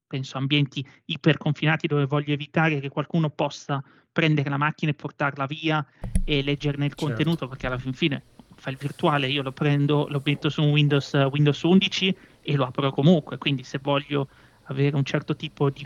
Penso 0.07 0.37
a 0.37 0.39
ambienti 0.39 0.85
iperconfinati 1.05 1.85
dove 1.85 2.05
voglio 2.05 2.33
evitare 2.33 2.79
che 2.79 2.89
qualcuno 2.89 3.29
possa 3.29 3.83
prendere 4.11 4.49
la 4.49 4.57
macchina 4.57 4.91
e 4.91 4.95
portarla 4.95 5.45
via 5.45 5.85
e 6.25 6.41
leggerne 6.41 6.85
il 6.85 6.91
certo. 6.91 7.05
contenuto, 7.05 7.47
perché 7.47 7.67
alla 7.67 7.77
fin 7.77 7.93
fine 7.93 8.23
fa 8.55 8.71
il 8.71 8.77
virtuale, 8.77 9.29
io 9.29 9.43
lo 9.43 9.51
prendo, 9.51 10.07
lo 10.09 10.19
metto 10.25 10.49
su 10.49 10.61
Windows, 10.63 11.13
Windows 11.13 11.61
11 11.61 12.17
e 12.41 12.55
lo 12.55 12.65
apro 12.65 12.89
comunque. 12.91 13.37
Quindi 13.37 13.63
se 13.63 13.77
voglio 13.79 14.27
avere 14.63 14.95
un 14.95 15.03
certo 15.03 15.35
tipo 15.35 15.69
di 15.69 15.85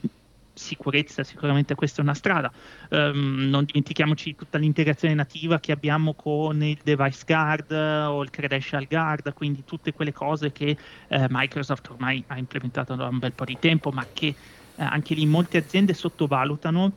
sicurezza, 0.54 1.24
sicuramente 1.24 1.76
questa 1.76 2.02
è 2.02 2.04
una 2.04 2.14
strada. 2.14 2.52
Um, 2.90 3.48
non 3.50 3.66
dimentichiamoci 3.66 4.36
tutta 4.36 4.58
l'integrazione 4.58 5.14
nativa 5.14 5.60
che 5.60 5.72
abbiamo 5.72 6.14
con 6.14 6.64
il 6.64 6.80
device 6.84 7.24
guard 7.26 7.72
o 7.72 8.22
il 8.22 8.30
credential 8.30 8.86
guard, 8.88 9.34
quindi 9.34 9.64
tutte 9.64 9.94
quelle 9.94 10.14
cose 10.14 10.52
che 10.52 10.78
eh, 11.08 11.28
Microsoft 11.30 11.90
ormai 11.90 12.24
ha 12.28 12.38
implementato 12.38 12.96
da 12.96 13.08
un 13.08 13.20
bel 13.20 13.34
po' 13.34 13.46
di 13.46 13.58
tempo, 13.60 13.92
ma 13.92 14.06
che 14.12 14.28
eh, 14.28 14.36
anche 14.84 15.14
lì 15.14 15.26
molte 15.26 15.58
aziende 15.58 15.94
sottovalutano 15.94 16.92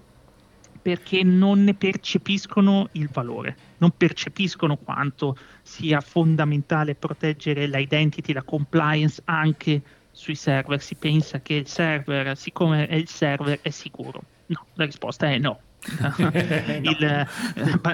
perché 0.87 1.25
non 1.25 1.65
ne 1.65 1.75
percepiscono 1.75 2.91
il 2.93 3.09
valore, 3.11 3.57
non 3.79 3.91
percepiscono 3.97 4.77
quanto 4.77 5.37
sia 5.63 6.01
fondamentale 6.01 6.95
proteggere 6.95 7.67
l'identity, 7.67 8.33
la 8.33 8.45
compliance 8.45 9.21
anche 9.25 9.83
sui 10.17 10.35
server 10.35 10.81
si 10.81 10.95
pensa 10.95 11.41
che 11.41 11.53
il 11.53 11.69
server, 11.69 12.35
siccome 12.39 12.87
è 12.87 12.95
il 12.95 13.07
server, 13.07 13.61
è 13.61 13.69
sicuro. 13.69 14.23
No, 14.47 14.65
la 14.73 14.87
risposta 14.87 15.31
è 15.31 15.37
no. 15.37 15.61
il, 16.17 17.29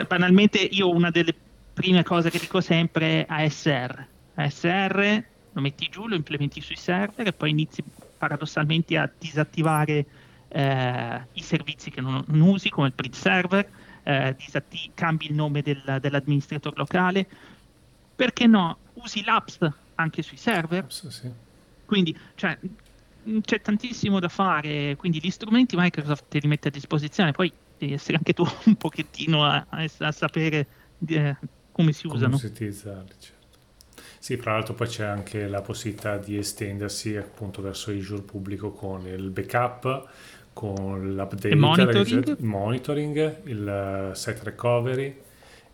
banalmente 0.06 0.58
io 0.58 0.88
una 0.88 1.10
delle 1.10 1.34
prime 1.74 2.04
cose 2.04 2.30
che 2.30 2.38
dico 2.38 2.60
sempre 2.60 3.26
è 3.26 3.44
ASR. 3.44 4.06
ASR 4.34 5.24
lo 5.50 5.60
metti 5.60 5.88
giù, 5.90 6.06
lo 6.06 6.14
implementi 6.14 6.60
sui 6.60 6.76
server 6.76 7.26
e 7.26 7.32
poi 7.32 7.50
inizi 7.50 7.82
paradossalmente 8.16 8.96
a 8.96 9.10
disattivare 9.18 10.06
eh, 10.46 11.26
i 11.32 11.42
servizi 11.42 11.90
che 11.90 12.00
non, 12.00 12.24
usi 12.28 12.70
come 12.70 12.86
il 12.86 12.92
print 12.92 13.16
server, 13.16 13.68
eh, 14.04 14.36
disatti- 14.38 14.92
cambi 14.94 15.26
il 15.26 15.34
nome 15.34 15.60
del, 15.60 15.98
dell'administrator 16.00 16.78
locale, 16.78 17.26
perché 18.14 18.46
no, 18.46 18.78
usi 18.92 19.24
l'apps 19.24 19.58
anche 19.96 20.22
sui 20.22 20.36
server. 20.36 20.84
Sì, 20.86 21.10
sì 21.10 21.50
quindi 21.92 22.18
cioè, 22.36 22.58
mm, 23.28 23.40
c'è 23.40 23.60
tantissimo 23.60 24.18
da 24.18 24.30
fare, 24.30 24.96
quindi 24.96 25.20
gli 25.20 25.28
strumenti 25.28 25.76
Microsoft 25.76 26.24
te 26.28 26.38
li 26.38 26.48
mette 26.48 26.68
a 26.68 26.70
disposizione, 26.70 27.32
poi 27.32 27.52
devi 27.76 27.92
essere 27.92 28.16
anche 28.16 28.32
tu 28.32 28.46
un 28.64 28.76
pochettino 28.76 29.44
a, 29.44 29.66
a 29.68 30.12
sapere 30.12 30.66
eh, 31.06 31.36
come 31.70 31.92
si 31.92 32.06
usano. 32.06 32.38
Come 32.38 32.50
utilizzarli, 32.50 33.12
certo. 33.18 33.58
Sì, 34.18 34.38
fra 34.38 34.52
l'altro 34.52 34.72
poi 34.72 34.86
c'è 34.86 35.04
anche 35.04 35.46
la 35.48 35.60
possibilità 35.60 36.16
di 36.16 36.38
estendersi 36.38 37.14
appunto 37.14 37.60
verso 37.60 37.90
Azure 37.90 38.22
pubblico 38.22 38.70
con 38.70 39.06
il 39.06 39.28
backup, 39.28 40.08
con 40.54 41.12
l'update, 41.12 41.48
il 41.48 41.56
monitoring, 41.56 42.38
il, 42.38 42.44
monitoring, 42.44 43.40
il 43.48 44.12
set 44.14 44.42
recovery. 44.44 45.20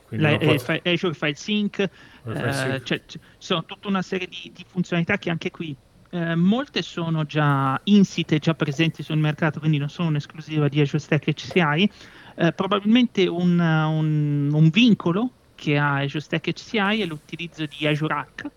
La, 0.08 0.30
eh, 0.30 0.56
pot- 0.56 0.80
Azure 0.84 1.14
File 1.14 1.34
Sync, 1.36 1.78
eh, 1.78 2.80
cioè, 2.82 3.02
ci 3.06 3.20
sono 3.36 3.64
tutta 3.64 3.86
una 3.86 4.02
serie 4.02 4.26
di, 4.26 4.50
di 4.52 4.64
funzionalità 4.66 5.16
che 5.16 5.30
anche 5.30 5.52
qui 5.52 5.76
eh, 6.10 6.34
molte 6.34 6.82
sono 6.82 7.24
già 7.24 7.78
insite, 7.84 8.38
già 8.38 8.54
presenti 8.54 9.02
sul 9.02 9.18
mercato, 9.18 9.58
quindi 9.58 9.78
non 9.78 9.88
sono 9.88 10.08
un'esclusiva 10.08 10.68
di 10.68 10.80
Azure 10.80 10.98
Stack 10.98 11.32
HCI. 11.32 11.90
Eh, 12.36 12.52
probabilmente 12.52 13.26
un, 13.26 13.58
un, 13.58 14.50
un, 14.52 14.68
vincolo 14.70 15.30
che 15.54 15.76
ha 15.76 15.96
Azure 15.96 16.20
Stack 16.20 16.52
HCI 16.52 17.00
è 17.00 17.04
l'utilizzo 17.04 17.66
di 17.66 17.86
Azure 17.86 18.14
Hack 18.14 18.50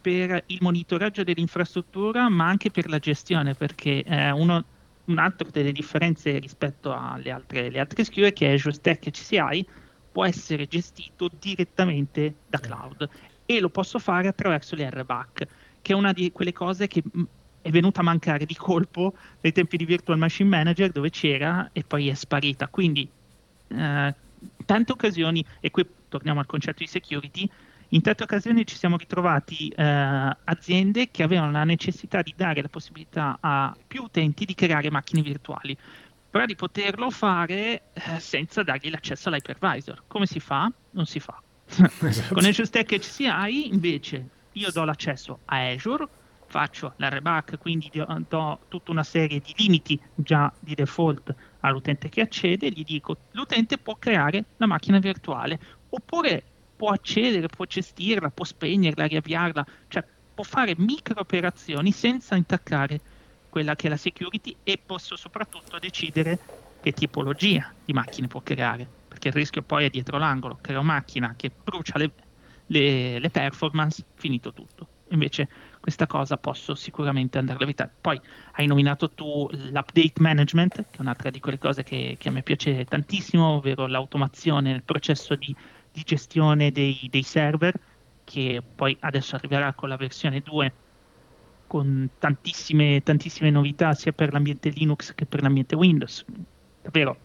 per 0.00 0.44
il 0.46 0.58
monitoraggio 0.60 1.24
dell'infrastruttura, 1.24 2.28
ma 2.28 2.46
anche 2.46 2.70
per 2.70 2.88
la 2.88 2.98
gestione, 2.98 3.54
perché 3.54 4.02
eh, 4.02 4.30
uno, 4.30 4.62
un'altra 5.06 5.48
delle 5.50 5.72
differenze 5.72 6.38
rispetto 6.38 6.94
alle 6.94 7.30
altre, 7.30 7.78
altre 7.78 8.04
SKU 8.04 8.20
è 8.20 8.32
che 8.32 8.52
Azure 8.52 8.74
Stack 8.74 9.10
HCI 9.10 9.66
può 10.12 10.26
essere 10.26 10.68
gestito 10.68 11.30
direttamente 11.40 12.34
da 12.46 12.60
cloud 12.60 13.08
e 13.46 13.60
lo 13.60 13.68
posso 13.68 13.98
fare 13.98 14.28
attraverso 14.28 14.76
le 14.76 14.88
RBAC 14.90 15.46
che 15.84 15.92
è 15.92 15.94
una 15.94 16.14
di 16.14 16.32
quelle 16.32 16.54
cose 16.54 16.88
che 16.88 17.02
mm, 17.04 17.22
è 17.60 17.70
venuta 17.70 18.00
a 18.00 18.02
mancare 18.02 18.46
di 18.46 18.54
colpo 18.54 19.12
nei 19.42 19.52
tempi 19.52 19.76
di 19.76 19.84
Virtual 19.84 20.16
Machine 20.16 20.48
Manager 20.48 20.90
dove 20.90 21.10
c'era 21.10 21.68
e 21.72 21.84
poi 21.84 22.08
è 22.08 22.14
sparita. 22.14 22.68
Quindi 22.68 23.06
eh, 23.68 24.14
tante 24.64 24.92
occasioni, 24.92 25.44
e 25.60 25.70
qui 25.70 25.86
torniamo 26.08 26.40
al 26.40 26.46
concetto 26.46 26.78
di 26.78 26.86
security, 26.86 27.48
in 27.88 28.00
tante 28.00 28.22
occasioni 28.22 28.66
ci 28.66 28.76
siamo 28.76 28.96
ritrovati 28.96 29.68
eh, 29.68 29.84
aziende 30.44 31.10
che 31.10 31.22
avevano 31.22 31.52
la 31.52 31.64
necessità 31.64 32.22
di 32.22 32.32
dare 32.34 32.62
la 32.62 32.68
possibilità 32.68 33.36
a 33.38 33.76
più 33.86 34.04
utenti 34.04 34.46
di 34.46 34.54
creare 34.54 34.90
macchine 34.90 35.20
virtuali, 35.20 35.76
però 36.30 36.46
di 36.46 36.56
poterlo 36.56 37.10
fare 37.10 37.82
eh, 37.92 38.20
senza 38.20 38.62
dargli 38.62 38.90
l'accesso 38.90 39.28
all'hypervisor. 39.28 40.04
Come 40.06 40.24
si 40.24 40.40
fa? 40.40 40.72
Non 40.92 41.04
si 41.04 41.20
fa. 41.20 41.40
Esatto. 41.66 42.32
Con 42.32 42.44
Azure 42.44 42.66
Stack 42.66 42.98
HCI 42.98 43.68
invece 43.68 44.28
io 44.54 44.70
do 44.70 44.84
l'accesso 44.84 45.40
a 45.46 45.68
Azure, 45.68 46.08
faccio 46.46 46.94
l'RBAC, 46.96 47.58
quindi 47.58 47.90
do 47.92 48.58
tutta 48.68 48.90
una 48.90 49.02
serie 49.02 49.40
di 49.40 49.54
limiti 49.56 50.00
già 50.14 50.52
di 50.58 50.74
default 50.74 51.34
all'utente 51.60 52.08
che 52.08 52.20
accede, 52.20 52.68
gli 52.70 52.84
dico 52.84 53.16
l'utente 53.32 53.78
può 53.78 53.96
creare 53.96 54.44
la 54.58 54.66
macchina 54.66 54.98
virtuale 54.98 55.58
oppure 55.88 56.42
può 56.76 56.90
accedere, 56.90 57.48
può 57.48 57.64
gestirla, 57.64 58.30
può 58.30 58.44
spegnerla, 58.44 59.06
riavviarla, 59.06 59.66
cioè 59.88 60.04
può 60.34 60.44
fare 60.44 60.74
micro 60.76 61.20
operazioni 61.20 61.92
senza 61.92 62.34
intaccare 62.34 63.00
quella 63.48 63.76
che 63.76 63.86
è 63.86 63.90
la 63.90 63.96
security 63.96 64.56
e 64.64 64.78
posso 64.84 65.16
soprattutto 65.16 65.78
decidere 65.78 66.38
che 66.80 66.92
tipologia 66.92 67.72
di 67.84 67.92
macchine 67.92 68.26
può 68.26 68.40
creare, 68.42 68.86
perché 69.08 69.28
il 69.28 69.34
rischio 69.34 69.62
poi 69.62 69.86
è 69.86 69.90
dietro 69.90 70.18
l'angolo, 70.18 70.58
creo 70.60 70.82
macchina 70.82 71.34
che 71.36 71.50
brucia 71.62 71.96
le, 71.96 72.10
le, 72.66 73.18
le 73.18 73.30
performance, 73.30 74.04
finito 74.14 74.52
tutto. 74.52 74.88
Invece 75.10 75.48
questa 75.80 76.06
cosa 76.06 76.36
posso 76.36 76.74
sicuramente 76.74 77.38
andare 77.38 77.58
a 77.58 77.62
evitare. 77.62 77.90
Poi 78.00 78.20
hai 78.52 78.66
nominato 78.66 79.10
tu 79.10 79.48
l'update 79.50 80.14
management, 80.18 80.74
che 80.90 80.98
è 80.98 81.00
un'altra 81.00 81.30
di 81.30 81.40
quelle 81.40 81.58
cose 81.58 81.82
che, 81.82 82.16
che 82.18 82.28
a 82.28 82.32
me 82.32 82.42
piace 82.42 82.84
tantissimo, 82.84 83.56
ovvero 83.56 83.86
l'automazione 83.86 84.72
nel 84.72 84.82
processo 84.82 85.34
di, 85.34 85.54
di 85.92 86.02
gestione 86.02 86.72
dei, 86.72 87.06
dei, 87.10 87.22
server, 87.22 87.74
che 88.24 88.62
poi 88.74 88.96
adesso 89.00 89.36
arriverà 89.36 89.74
con 89.74 89.88
la 89.88 89.96
versione 89.96 90.40
2 90.40 90.72
con 91.66 92.08
tantissime, 92.18 93.02
tantissime 93.02 93.50
novità 93.50 93.94
sia 93.94 94.12
per 94.12 94.32
l'ambiente 94.32 94.70
Linux 94.70 95.14
che 95.14 95.26
per 95.26 95.42
l'ambiente 95.42 95.74
Windows. 95.74 96.24
Davvero 96.82 97.16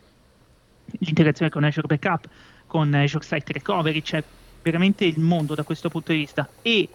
l'integrazione 0.99 1.51
con 1.51 1.63
Azure 1.63 1.87
Backup, 1.87 2.27
con 2.65 2.93
Azure 2.93 3.23
Site 3.23 3.53
Recovery, 3.53 4.01
c'è 4.01 4.23
veramente 4.61 5.05
il 5.05 5.19
mondo 5.19 5.55
da 5.55 5.63
questo 5.63 5.89
punto 5.89 6.11
di 6.11 6.19
vista. 6.19 6.47
E 6.61 6.89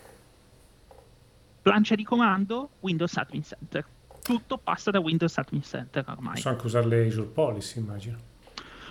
plancia 1.62 1.94
di 1.94 2.04
comando 2.04 2.70
Windows 2.80 3.16
Admin 3.16 3.42
Center. 3.42 3.86
Tutto 4.22 4.58
passa 4.58 4.90
da 4.90 5.00
Windows 5.00 5.36
Admin 5.38 5.62
Center 5.62 6.04
ormai. 6.08 6.34
Posso 6.34 6.48
anche 6.48 6.66
usare 6.66 6.86
le 6.86 7.06
Azure 7.06 7.26
Policy, 7.26 7.78
immagino. 7.78 8.32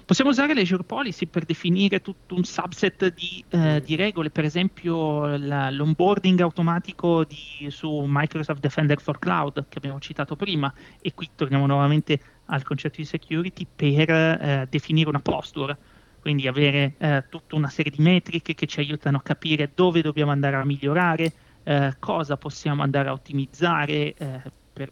Possiamo 0.06 0.32
usare 0.32 0.54
le 0.54 0.62
Azure 0.62 0.84
Policy 0.84 1.28
per 1.28 1.46
definire 1.46 2.02
tutto 2.02 2.36
un 2.36 2.44
subset 2.44 3.14
di, 3.14 3.44
eh, 3.50 3.82
di 3.86 3.96
regole, 3.96 4.32
per 4.32 4.44
esempio 4.44 5.38
la, 5.38 5.70
l'onboarding 5.70 6.42
automatico 6.42 7.24
di, 7.24 7.70
su 7.70 8.04
Microsoft 8.06 8.60
Defender 8.60 9.00
for 9.00 9.18
Cloud 9.18 9.66
che 9.70 9.78
abbiamo 9.78 10.00
citato 10.00 10.36
prima 10.36 10.74
e 11.00 11.14
qui 11.14 11.30
torniamo 11.34 11.68
nuovamente 11.68 12.20
al 12.48 12.64
concetto 12.64 12.98
di 12.98 13.06
security 13.06 13.66
per 13.74 14.10
eh, 14.10 14.68
definire 14.70 15.08
una 15.08 15.22
posture 15.22 15.78
quindi 16.24 16.48
avere 16.48 16.94
eh, 17.00 17.26
tutta 17.28 17.58
una 17.58 17.68
serie 17.68 17.92
di 17.92 18.02
metriche 18.02 18.56
che 18.56 18.66
ci 18.66 18.80
aiutano 18.80 19.18
a 19.18 19.22
capire 19.22 19.72
dove 19.76 20.02
dobbiamo 20.02 20.32
andare 20.32 20.56
a 20.56 20.64
migliorare, 20.64 21.34
eh, 21.64 21.96
cosa 22.00 22.38
possiamo 22.38 22.82
andare 22.82 23.10
a 23.10 23.12
ottimizzare 23.12 24.14
eh, 24.14 24.42
per, 24.72 24.90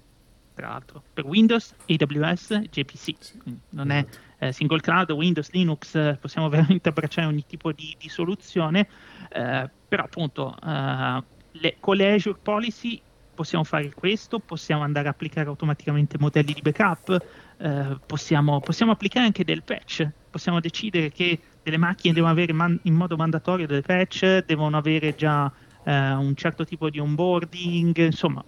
tra 0.53 0.67
l'altro 0.67 1.01
per 1.13 1.23
Windows, 1.23 1.73
AWS, 1.87 2.63
JPC. 2.69 3.15
Sì, 3.17 3.39
non, 3.69 3.91
è, 3.91 4.05
eh, 4.39 4.51
single 4.51 4.81
cloud, 4.81 5.09
Windows, 5.11 5.49
Linux, 5.51 5.95
eh, 5.95 6.17
possiamo 6.19 6.49
veramente 6.51 6.89
abbracciare 6.89 7.27
ogni 7.27 7.45
tipo 7.47 7.71
di, 7.71 7.95
di 7.97 8.09
soluzione, 8.09 8.85
però 9.29 10.03
appunto 10.03 10.53
le, 10.59 11.77
con 11.79 11.95
le 11.95 12.13
Azure 12.13 12.39
Policy 12.43 13.01
possiamo 13.33 13.63
fare 13.63 13.93
questo, 13.93 14.39
possiamo 14.39 14.83
andare 14.83 15.07
a 15.07 15.11
applicare 15.11 15.47
automaticamente 15.47 16.17
modelli 16.19 16.51
di 16.51 16.61
backup, 16.61 17.25
eh, 17.57 17.97
possiamo, 18.05 18.59
possiamo, 18.59 18.91
applicare 18.91 19.25
anche 19.25 19.45
del 19.45 19.63
patch, 19.63 20.09
possiamo 20.31 20.59
decidere 20.59 21.11
che 21.11 21.39
delle 21.61 21.77
macchine 21.77 22.13
devono 22.13 22.31
avere 22.31 22.53
man- 22.53 22.79
in 22.83 22.95
modo 22.95 23.15
mandatorio 23.15 23.67
delle 23.67 23.81
patch, 23.81 24.45
devono 24.45 24.77
avere 24.77 25.13
già 25.13 25.51
eh, 25.83 26.11
un 26.13 26.33
certo 26.35 26.65
tipo 26.65 26.89
di 26.89 26.99
onboarding, 26.99 27.95
insomma, 27.97 28.43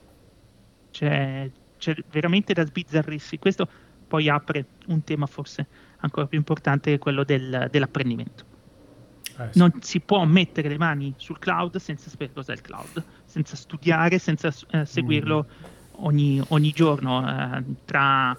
c'è, 0.90 1.50
c'è 1.78 1.96
veramente 2.10 2.54
da 2.54 2.66
sbizzarrirsi. 2.66 3.38
Questo 3.38 3.68
poi 4.08 4.30
apre 4.30 4.66
un 4.88 5.04
tema 5.04 5.26
forse 5.26 5.68
ancora 5.98 6.28
più 6.28 6.38
importante 6.38 6.92
che 6.92 6.98
quello 6.98 7.24
del, 7.24 7.68
dell'apprendimento. 7.70 8.46
Eh, 9.38 9.50
sì. 9.52 9.60
Non 9.60 9.72
si 9.82 10.00
può 10.00 10.24
mettere 10.26 10.70
le 10.70 10.78
mani 10.78 11.14
sul 11.18 11.40
cloud 11.40 11.78
senza 11.78 12.10
sapere 12.10 12.32
cos'è 12.34 12.54
il 12.54 12.62
cloud, 12.62 13.04
senza 13.26 13.56
studiare, 13.56 14.20
senza 14.20 14.54
eh, 14.70 14.86
seguirlo 14.86 15.48
mm. 15.48 16.04
ogni, 16.06 16.42
ogni, 16.50 16.72
giorno. 16.72 17.28
Eh, 17.28 17.64
tra 17.86 18.38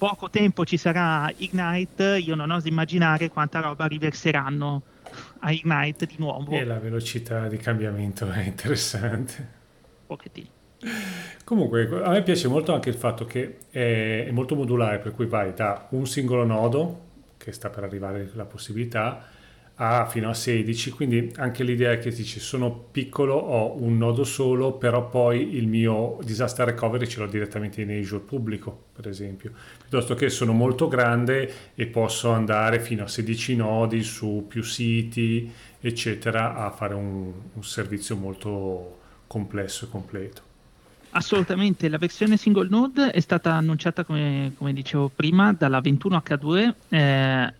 poco 0.00 0.30
tempo 0.30 0.64
ci 0.64 0.78
sarà 0.78 1.30
Ignite, 1.36 2.16
io 2.16 2.34
non 2.34 2.50
oso 2.50 2.68
immaginare 2.68 3.28
quanta 3.28 3.60
roba 3.60 3.84
riverseranno 3.84 4.82
a 5.40 5.52
Ignite 5.52 6.06
di 6.06 6.14
nuovo. 6.16 6.52
E 6.52 6.64
la 6.64 6.78
velocità 6.78 7.48
di 7.48 7.58
cambiamento 7.58 8.26
è 8.30 8.40
interessante. 8.40 9.46
Pochettino. 10.06 10.48
Comunque, 11.44 11.86
a 12.02 12.08
me 12.12 12.22
piace 12.22 12.48
molto 12.48 12.72
anche 12.72 12.88
il 12.88 12.94
fatto 12.94 13.26
che 13.26 13.58
è, 13.68 14.24
è 14.26 14.30
molto 14.30 14.56
modulare, 14.56 15.00
per 15.00 15.12
cui 15.12 15.26
vai 15.26 15.52
da 15.52 15.88
un 15.90 16.06
singolo 16.06 16.46
nodo, 16.46 17.00
che 17.36 17.52
sta 17.52 17.68
per 17.68 17.84
arrivare 17.84 18.30
la 18.32 18.46
possibilità, 18.46 19.22
a 19.82 20.04
fino 20.04 20.28
a 20.28 20.34
16, 20.34 20.90
quindi 20.90 21.32
anche 21.36 21.64
l'idea 21.64 21.92
è 21.92 21.98
che 21.98 22.10
dici 22.10 22.38
sono 22.38 22.70
piccolo, 22.70 23.34
ho 23.34 23.82
un 23.82 23.96
nodo 23.96 24.24
solo, 24.24 24.72
però 24.72 25.08
poi 25.08 25.56
il 25.56 25.68
mio 25.68 26.18
disaster 26.22 26.66
recovery 26.66 27.06
ce 27.06 27.20
l'ho 27.20 27.26
direttamente 27.26 27.80
in 27.80 27.90
Azure 27.90 28.22
pubblico, 28.22 28.88
per 28.92 29.08
esempio, 29.08 29.52
piuttosto 29.78 30.14
che 30.14 30.28
sono 30.28 30.52
molto 30.52 30.86
grande 30.86 31.50
e 31.74 31.86
posso 31.86 32.30
andare 32.30 32.78
fino 32.80 33.04
a 33.04 33.08
16 33.08 33.56
nodi 33.56 34.02
su 34.02 34.44
più 34.46 34.62
siti, 34.62 35.50
eccetera, 35.80 36.56
a 36.56 36.70
fare 36.70 36.92
un, 36.92 37.32
un 37.54 37.64
servizio 37.64 38.16
molto 38.16 38.98
complesso 39.26 39.86
e 39.86 39.88
completo. 39.88 40.42
Assolutamente, 41.12 41.88
la 41.88 41.98
versione 41.98 42.36
single 42.36 42.68
node 42.68 43.10
è 43.12 43.20
stata 43.20 43.54
annunciata, 43.54 44.04
come, 44.04 44.52
come 44.58 44.74
dicevo 44.74 45.08
prima, 45.08 45.54
dalla 45.54 45.80
21H2. 45.80 46.72
Eh, 46.90 47.54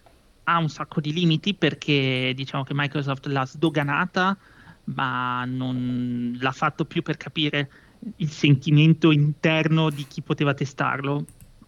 ha 0.50 0.58
un 0.58 0.68
sacco 0.68 1.00
di 1.00 1.12
limiti 1.12 1.54
perché 1.54 2.32
diciamo 2.34 2.64
che 2.64 2.74
Microsoft 2.74 3.26
l'ha 3.26 3.46
sdoganata, 3.46 4.36
ma 4.84 5.44
non 5.44 6.36
l'ha 6.40 6.52
fatto 6.52 6.84
più 6.84 7.02
per 7.02 7.16
capire 7.16 7.70
il 8.16 8.30
sentimento 8.30 9.12
interno 9.12 9.90
di 9.90 10.04
chi 10.06 10.22
poteva 10.22 10.52
testarlo. 10.52 11.24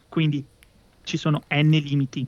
Quindi 0.09 0.45
ci 1.05 1.17
sono 1.17 1.43
n 1.49 1.71
limiti 1.71 2.27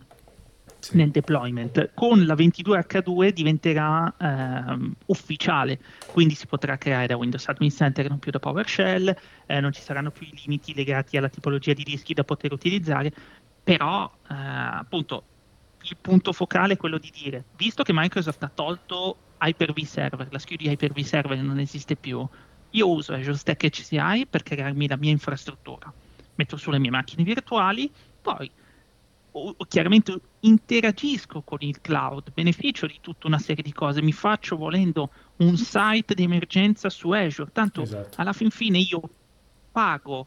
sì. 0.79 0.97
nel 0.97 1.11
deployment. 1.11 1.91
Con 1.95 2.25
la 2.25 2.35
22H2 2.35 3.31
diventerà 3.31 4.15
eh, 4.17 4.91
ufficiale, 5.07 5.81
quindi 6.13 6.35
si 6.35 6.47
potrà 6.47 6.79
creare 6.79 7.09
da 7.09 7.17
Windows 7.17 7.49
Admin 7.49 7.71
Center 7.71 8.09
non 8.09 8.21
più 8.21 8.31
da 8.31 8.39
PowerShell, 8.39 9.17
eh, 9.47 9.61
non 9.61 9.73
ci 9.73 9.81
saranno 9.81 10.13
più 10.13 10.27
i 10.27 10.41
limiti 10.45 10.73
legati 10.73 11.17
alla 11.17 11.29
tipologia 11.29 11.73
di 11.73 11.83
dischi 11.83 12.15
da 12.15 12.23
poter 12.23 12.53
utilizzare, 12.53 13.13
però 13.63 14.11
eh, 14.31 14.35
appunto 14.35 15.25
il 15.91 15.97
punto 16.01 16.33
focale 16.33 16.75
è 16.75 16.77
quello 16.77 16.99
di 16.99 17.11
dire, 17.13 17.45
visto 17.57 17.83
che 17.83 17.93
Microsoft 17.93 18.43
ha 18.43 18.51
tolto 18.53 19.17
Hyper-V 19.41 19.79
Server, 19.85 20.29
la 20.31 20.39
SKU 20.39 20.57
di 20.57 20.69
Hyper-V 20.69 20.99
Server 21.01 21.39
non 21.39 21.59
esiste 21.59 21.97
più, 21.97 22.27
io 22.71 22.91
uso 22.91 23.13
Azure 23.13 23.37
Stack 23.37 23.69
HCI 23.69 24.27
per 24.29 24.43
crearmi 24.43 24.89
la 24.89 24.97
mia 24.97 25.11
infrastruttura, 25.11 25.93
metto 26.37 26.57
sulle 26.57 26.79
mie 26.79 26.91
macchine 26.91 27.23
virtuali, 27.23 27.91
poi 28.21 28.51
o, 29.37 29.55
o 29.57 29.65
chiaramente 29.67 30.19
interagisco 30.41 31.43
con 31.43 31.59
il 31.61 31.81
cloud, 31.81 32.33
beneficio 32.33 32.87
di 32.87 32.99
tutta 33.01 33.27
una 33.27 33.39
serie 33.39 33.63
di 33.63 33.73
cose, 33.73 34.03
mi 34.03 34.13
faccio 34.13 34.57
volendo 34.57 35.11
un 35.37 35.57
site 35.57 36.15
di 36.15 36.23
emergenza 36.23 36.89
su 36.89 37.11
Azure, 37.11 37.51
tanto 37.53 37.83
esatto. 37.83 38.21
alla 38.21 38.33
fin 38.33 38.51
fine 38.51 38.79
io 38.79 39.03
pago 39.71 40.27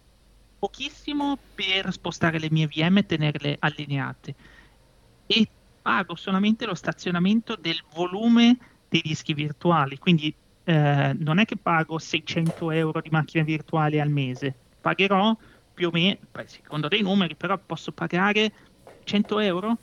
pochissimo 0.59 1.37
per 1.55 1.91
spostare 1.91 2.39
le 2.39 2.49
mie 2.49 2.67
VM 2.67 2.97
e 2.97 3.05
tenerle 3.05 3.57
allineate 3.59 4.35
e 5.27 5.47
pago 5.81 6.15
solamente 6.15 6.65
lo 6.65 6.73
stazionamento 6.73 7.55
del 7.55 7.81
volume 7.93 8.57
dei 8.89 9.01
dischi 9.03 9.33
virtuali. 9.33 9.97
Quindi 9.97 10.33
eh, 10.63 11.15
non 11.19 11.39
è 11.39 11.45
che 11.45 11.57
pago 11.57 11.99
600 11.99 12.71
euro 12.71 13.01
di 13.01 13.09
macchine 13.09 13.43
virtuali 13.43 13.99
al 13.99 14.09
mese, 14.09 14.53
pagherò 14.81 15.35
più 15.73 15.89
o 15.89 15.91
meno, 15.91 16.17
secondo 16.45 16.87
dei 16.87 17.01
numeri, 17.01 17.35
però 17.35 17.57
posso 17.57 17.91
pagare 17.91 18.51
100 19.03 19.39
euro 19.39 19.77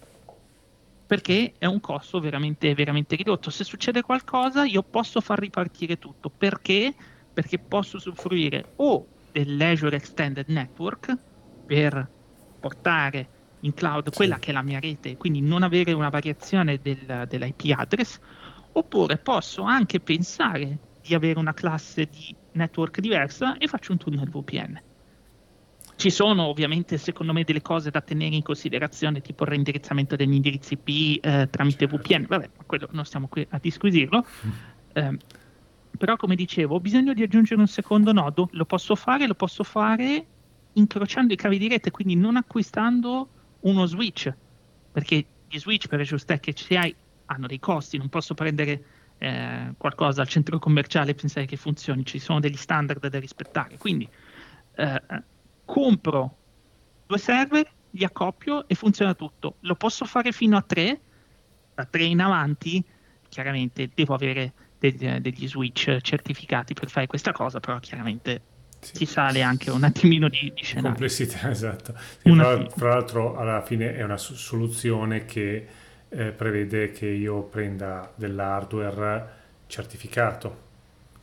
perché 1.06 1.54
è 1.58 1.66
un 1.66 1.80
costo 1.80 2.18
veramente, 2.18 2.74
veramente 2.74 3.14
ridotto. 3.14 3.50
Se 3.50 3.62
succede 3.62 4.02
qualcosa, 4.02 4.64
io 4.64 4.82
posso 4.82 5.20
far 5.20 5.38
ripartire 5.38 5.98
tutto. 5.98 6.30
Perché? 6.30 6.94
Perché 7.32 7.58
posso 7.58 7.96
usufruire 7.96 8.72
o 8.76 9.06
dell'Azure 9.30 9.96
Extended 9.96 10.48
Network 10.48 11.16
per 11.66 12.10
portare 12.58 13.28
in 13.64 13.74
cloud 13.74 14.14
quella 14.14 14.38
che 14.38 14.50
è 14.50 14.52
la 14.52 14.62
mia 14.62 14.78
rete, 14.78 15.16
quindi 15.16 15.40
non 15.40 15.62
avere 15.62 15.92
una 15.92 16.08
variazione 16.08 16.78
del, 16.80 17.26
dell'IP 17.28 17.74
address, 17.76 18.18
oppure 18.72 19.18
posso 19.18 19.62
anche 19.62 20.00
pensare 20.00 20.78
di 21.02 21.14
avere 21.14 21.38
una 21.38 21.54
classe 21.54 22.06
di 22.06 22.34
network 22.52 23.00
diversa 23.00 23.56
e 23.58 23.66
faccio 23.66 23.92
un 23.92 23.98
tunnel 23.98 24.28
VPN. 24.28 24.80
Ci 25.96 26.10
sono 26.10 26.44
ovviamente 26.44 26.98
secondo 26.98 27.32
me 27.32 27.44
delle 27.44 27.62
cose 27.62 27.90
da 27.90 28.00
tenere 28.00 28.34
in 28.34 28.42
considerazione, 28.42 29.20
tipo 29.20 29.44
il 29.44 29.50
reindirizzamento 29.50 30.16
degli 30.16 30.34
indirizzi 30.34 30.74
IP 30.74 31.24
eh, 31.24 31.48
tramite 31.50 31.86
VPN, 31.86 32.26
vabbè, 32.26 32.50
ma 32.56 32.64
quello 32.64 32.88
non 32.90 33.04
stiamo 33.04 33.28
qui 33.28 33.46
a 33.48 33.58
disquisirlo. 33.58 34.26
Mm. 34.46 34.50
Eh, 34.92 35.18
però 35.96 36.16
come 36.16 36.34
dicevo, 36.34 36.74
ho 36.74 36.80
bisogno 36.80 37.12
di 37.12 37.22
aggiungere 37.22 37.60
un 37.60 37.68
secondo 37.68 38.12
nodo, 38.12 38.48
lo 38.52 38.64
posso 38.64 38.96
fare, 38.96 39.26
lo 39.26 39.34
posso 39.34 39.62
fare 39.62 40.26
incrociando 40.72 41.32
i 41.32 41.36
cavi 41.36 41.58
di 41.58 41.68
rete, 41.68 41.92
quindi 41.92 42.16
non 42.16 42.36
acquistando 42.36 43.28
uno 43.64 43.86
switch, 43.86 44.32
perché 44.92 45.26
gli 45.48 45.58
switch 45.58 45.88
per 45.88 46.00
Azure 46.00 46.20
Stack 46.20 46.52
HCI 46.52 46.96
hanno 47.26 47.46
dei 47.46 47.60
costi, 47.60 47.98
non 47.98 48.08
posso 48.08 48.34
prendere 48.34 48.84
eh, 49.18 49.74
qualcosa 49.76 50.22
al 50.22 50.28
centro 50.28 50.58
commerciale 50.58 51.12
e 51.12 51.14
pensare 51.14 51.46
che 51.46 51.56
funzioni, 51.56 52.04
ci 52.04 52.18
sono 52.18 52.40
degli 52.40 52.56
standard 52.56 53.06
da 53.06 53.18
rispettare. 53.18 53.78
Quindi 53.78 54.08
eh, 54.76 55.02
compro 55.64 56.36
due 57.06 57.18
server, 57.18 57.70
li 57.90 58.04
accoppio 58.04 58.66
e 58.66 58.74
funziona 58.74 59.14
tutto. 59.14 59.56
Lo 59.60 59.76
posso 59.76 60.04
fare 60.04 60.32
fino 60.32 60.56
a 60.56 60.62
tre, 60.62 61.00
da 61.74 61.84
tre 61.84 62.04
in 62.04 62.20
avanti, 62.20 62.84
chiaramente 63.28 63.90
devo 63.94 64.14
avere 64.14 64.52
degli, 64.78 65.08
degli 65.20 65.48
switch 65.48 65.98
certificati 66.00 66.74
per 66.74 66.90
fare 66.90 67.06
questa 67.06 67.32
cosa, 67.32 67.60
però 67.60 67.78
chiaramente 67.78 68.42
sì. 68.84 68.96
si 68.96 69.06
sale 69.06 69.42
anche 69.42 69.70
un 69.70 69.82
attimino 69.82 70.28
di, 70.28 70.52
di 70.54 70.62
scenario. 70.62 70.90
Complessità, 70.90 71.48
esatto. 71.50 71.94
Tra, 72.22 72.64
tra, 72.64 72.88
l'altro 72.88 73.36
alla 73.36 73.62
fine 73.62 73.96
è 73.96 74.02
una 74.02 74.18
soluzione 74.18 75.24
che 75.24 75.66
eh, 76.08 76.30
prevede 76.30 76.92
che 76.92 77.06
io 77.06 77.42
prenda 77.42 78.12
dell'hardware 78.14 79.42
certificato, 79.66 80.62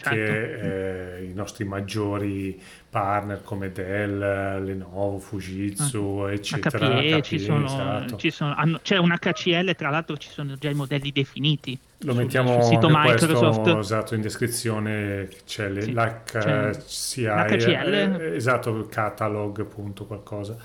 certo. 0.01 0.15
che 0.15 1.17
eh, 1.17 1.23
i 1.23 1.33
nostri 1.33 1.65
maggiori 1.65 2.61
partner 2.89 3.41
come 3.41 3.71
Dell, 3.71 4.19
Lenovo, 4.63 5.17
Fujitsu, 5.17 6.23
ah, 6.25 6.33
eccetera. 6.33 6.89
HPE, 6.89 7.09
HPE 7.11 7.21
ci 7.21 7.39
sono, 7.39 7.65
esatto. 7.65 8.17
ci 8.17 8.29
sono, 8.29 8.53
hanno, 8.55 8.79
c'è 8.83 8.97
un 8.97 9.15
HCL, 9.17 9.75
tra 9.75 9.89
l'altro 9.89 10.17
ci 10.17 10.29
sono 10.29 10.55
già 10.55 10.69
i 10.69 10.73
modelli 10.73 11.11
definiti. 11.11 11.79
Lo 11.99 12.13
mettiamo 12.13 12.53
sul 12.53 12.63
sito 12.63 12.87
Microsoft. 12.89 13.61
Questo, 13.61 13.79
esatto, 13.79 14.15
in 14.15 14.21
descrizione 14.21 15.29
c'è 15.45 15.69
le, 15.69 15.81
sì, 15.81 15.93
l'HCI, 15.93 17.23
l'HCL. 17.23 17.93
Eh, 17.93 18.35
esatto, 18.35 18.87
catalog, 18.89 19.63
punto 19.65 20.05
qualcosa. 20.05 20.57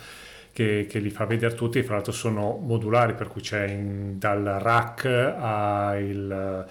Che, 0.53 0.87
che, 0.89 0.99
li 1.01 1.11
fa 1.11 1.27
vedere 1.27 1.55
tutti, 1.55 1.83
fra 1.83 1.97
l'altro 1.97 2.13
sono 2.13 2.59
modulari, 2.61 3.13
per 3.13 3.29
cui 3.29 3.43
c'è 3.43 3.67
in, 3.67 4.19
dal 4.19 4.43
rack 4.43 5.05
al 5.05 6.67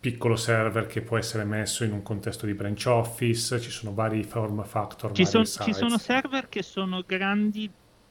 piccolo 0.00 0.36
server 0.36 0.86
che 0.86 1.02
può 1.02 1.18
essere 1.18 1.44
messo 1.44 1.82
in 1.84 1.92
un 1.92 2.02
contesto 2.02 2.46
di 2.46 2.54
branch 2.54 2.84
office, 2.86 3.60
ci 3.60 3.70
sono 3.70 3.92
vari 3.94 4.22
form 4.22 4.64
factor. 4.64 5.12
Ci, 5.12 5.26
son, 5.26 5.44
ci 5.44 5.72
sono 5.72 5.98
server 5.98 6.48
che 6.48 6.62
sono 6.62 7.02
grandi 7.04 7.70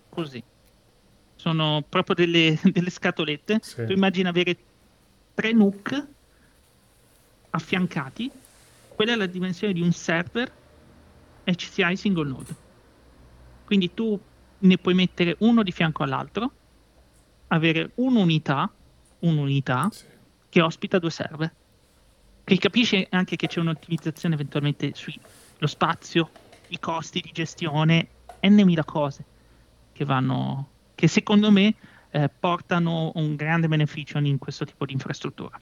così, 0.10 0.44
sono 1.36 1.84
proprio 1.88 2.16
delle, 2.16 2.60
delle 2.72 2.90
scatolette. 2.90 3.60
Sì. 3.62 3.86
Tu 3.86 3.92
immagini 3.94 4.28
avere 4.28 4.58
tre 5.34 5.54
NUC 5.54 6.08
affiancati, 7.52 8.30
quella 8.96 9.14
è 9.14 9.16
la 9.16 9.26
dimensione 9.26 9.74
di 9.74 9.82
un 9.82 9.92
server 9.92 10.52
HCI 11.46 11.96
single 11.96 12.28
node. 12.28 12.56
Quindi 13.66 13.94
tu 13.94 14.20
ne 14.60 14.78
puoi 14.78 14.94
mettere 14.94 15.36
uno 15.40 15.64
di 15.64 15.72
fianco 15.72 16.04
all'altro 16.04 16.52
avere 17.48 17.92
un'unità, 17.96 18.70
un'unità 19.20 19.88
sì. 19.92 20.06
che 20.50 20.62
ospita 20.62 21.00
due 21.00 21.12
server, 21.12 21.54
che 22.48 22.58
capisce 22.60 23.08
anche 23.10 23.36
che 23.36 23.48
c'è 23.48 23.60
un'ottimizzazione 23.60 24.36
eventualmente 24.36 24.94
sullo 24.96 25.68
spazio, 25.68 26.30
i 26.70 26.80
costi 26.80 27.20
di 27.20 27.32
gestione, 27.34 28.08
n 28.42 28.62
mila 28.64 28.86
cose 28.86 29.26
che 29.92 30.06
vanno, 30.06 30.70
che 30.96 31.10
secondo 31.10 31.52
me 31.52 31.76
eh, 32.10 32.30
portano 32.30 33.12
un 33.16 33.36
grande 33.36 33.68
beneficio 33.68 34.18
in 34.20 34.38
questo 34.38 34.64
tipo 34.64 34.86
di 34.86 34.94
infrastruttura. 34.94 35.60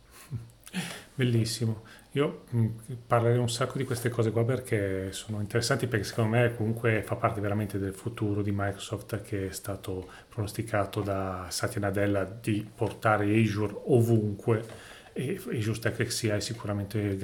Bellissimo. 1.15 1.85
Io 2.11 2.43
mm, 2.55 2.67
parlerei 3.07 3.39
un 3.39 3.49
sacco 3.49 3.79
di 3.79 3.83
queste 3.83 4.09
cose 4.09 4.29
qua 4.29 4.45
perché 4.45 5.11
sono 5.11 5.39
interessanti 5.39 5.87
perché 5.87 6.05
secondo 6.05 6.37
me 6.37 6.53
comunque 6.53 7.01
fa 7.01 7.15
parte 7.15 7.41
veramente 7.41 7.79
del 7.79 7.95
futuro 7.95 8.43
di 8.43 8.51
Microsoft 8.53 9.21
che 9.23 9.47
è 9.47 9.51
stato 9.51 10.07
pronosticato 10.29 11.01
da 11.01 11.47
Satya 11.49 11.81
Nadella 11.81 12.25
di 12.25 12.63
portare 12.75 13.35
Azure 13.35 13.73
ovunque 13.85 14.93
e 15.17 15.41
è 15.49 15.57
giusto 15.59 15.89
che 15.93 16.09
sia 16.09 16.35
è 16.35 16.41
sicuramente 16.41 17.17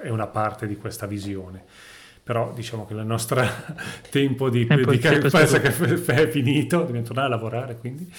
è 0.00 0.08
una 0.08 0.26
parte 0.26 0.66
di 0.66 0.76
questa 0.76 1.06
visione. 1.06 1.62
Però 2.22 2.50
diciamo 2.52 2.86
che 2.86 2.94
il 2.94 3.04
nostro 3.04 3.40
tempo 4.10 4.48
di, 4.48 4.66
tempo 4.66 4.90
di, 4.90 4.96
di 4.96 5.02
certo, 5.02 5.28
caffè 5.36 5.46
certo. 5.46 6.12
è 6.12 6.28
finito, 6.28 6.78
dobbiamo 6.78 7.06
tornare 7.06 7.26
a 7.26 7.30
lavorare 7.30 7.76
quindi. 7.76 8.10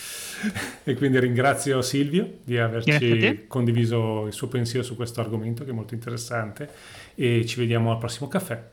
E 0.83 0.93
quindi 0.93 1.19
ringrazio 1.19 1.81
Silvio 1.81 2.37
di 2.43 2.59
averci 2.59 3.45
condiviso 3.47 4.27
il 4.27 4.33
suo 4.33 4.47
pensiero 4.47 4.85
su 4.85 4.95
questo 4.95 5.19
argomento 5.19 5.63
che 5.63 5.71
è 5.71 5.73
molto 5.73 5.95
interessante 5.95 6.69
e 7.15 7.43
ci 7.45 7.59
vediamo 7.59 7.91
al 7.91 7.97
prossimo 7.97 8.27
caffè. 8.27 8.69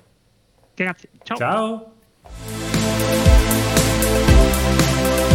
Grazie, 0.75 1.09
ciao. 1.23 1.93
Ciao. 5.23 5.34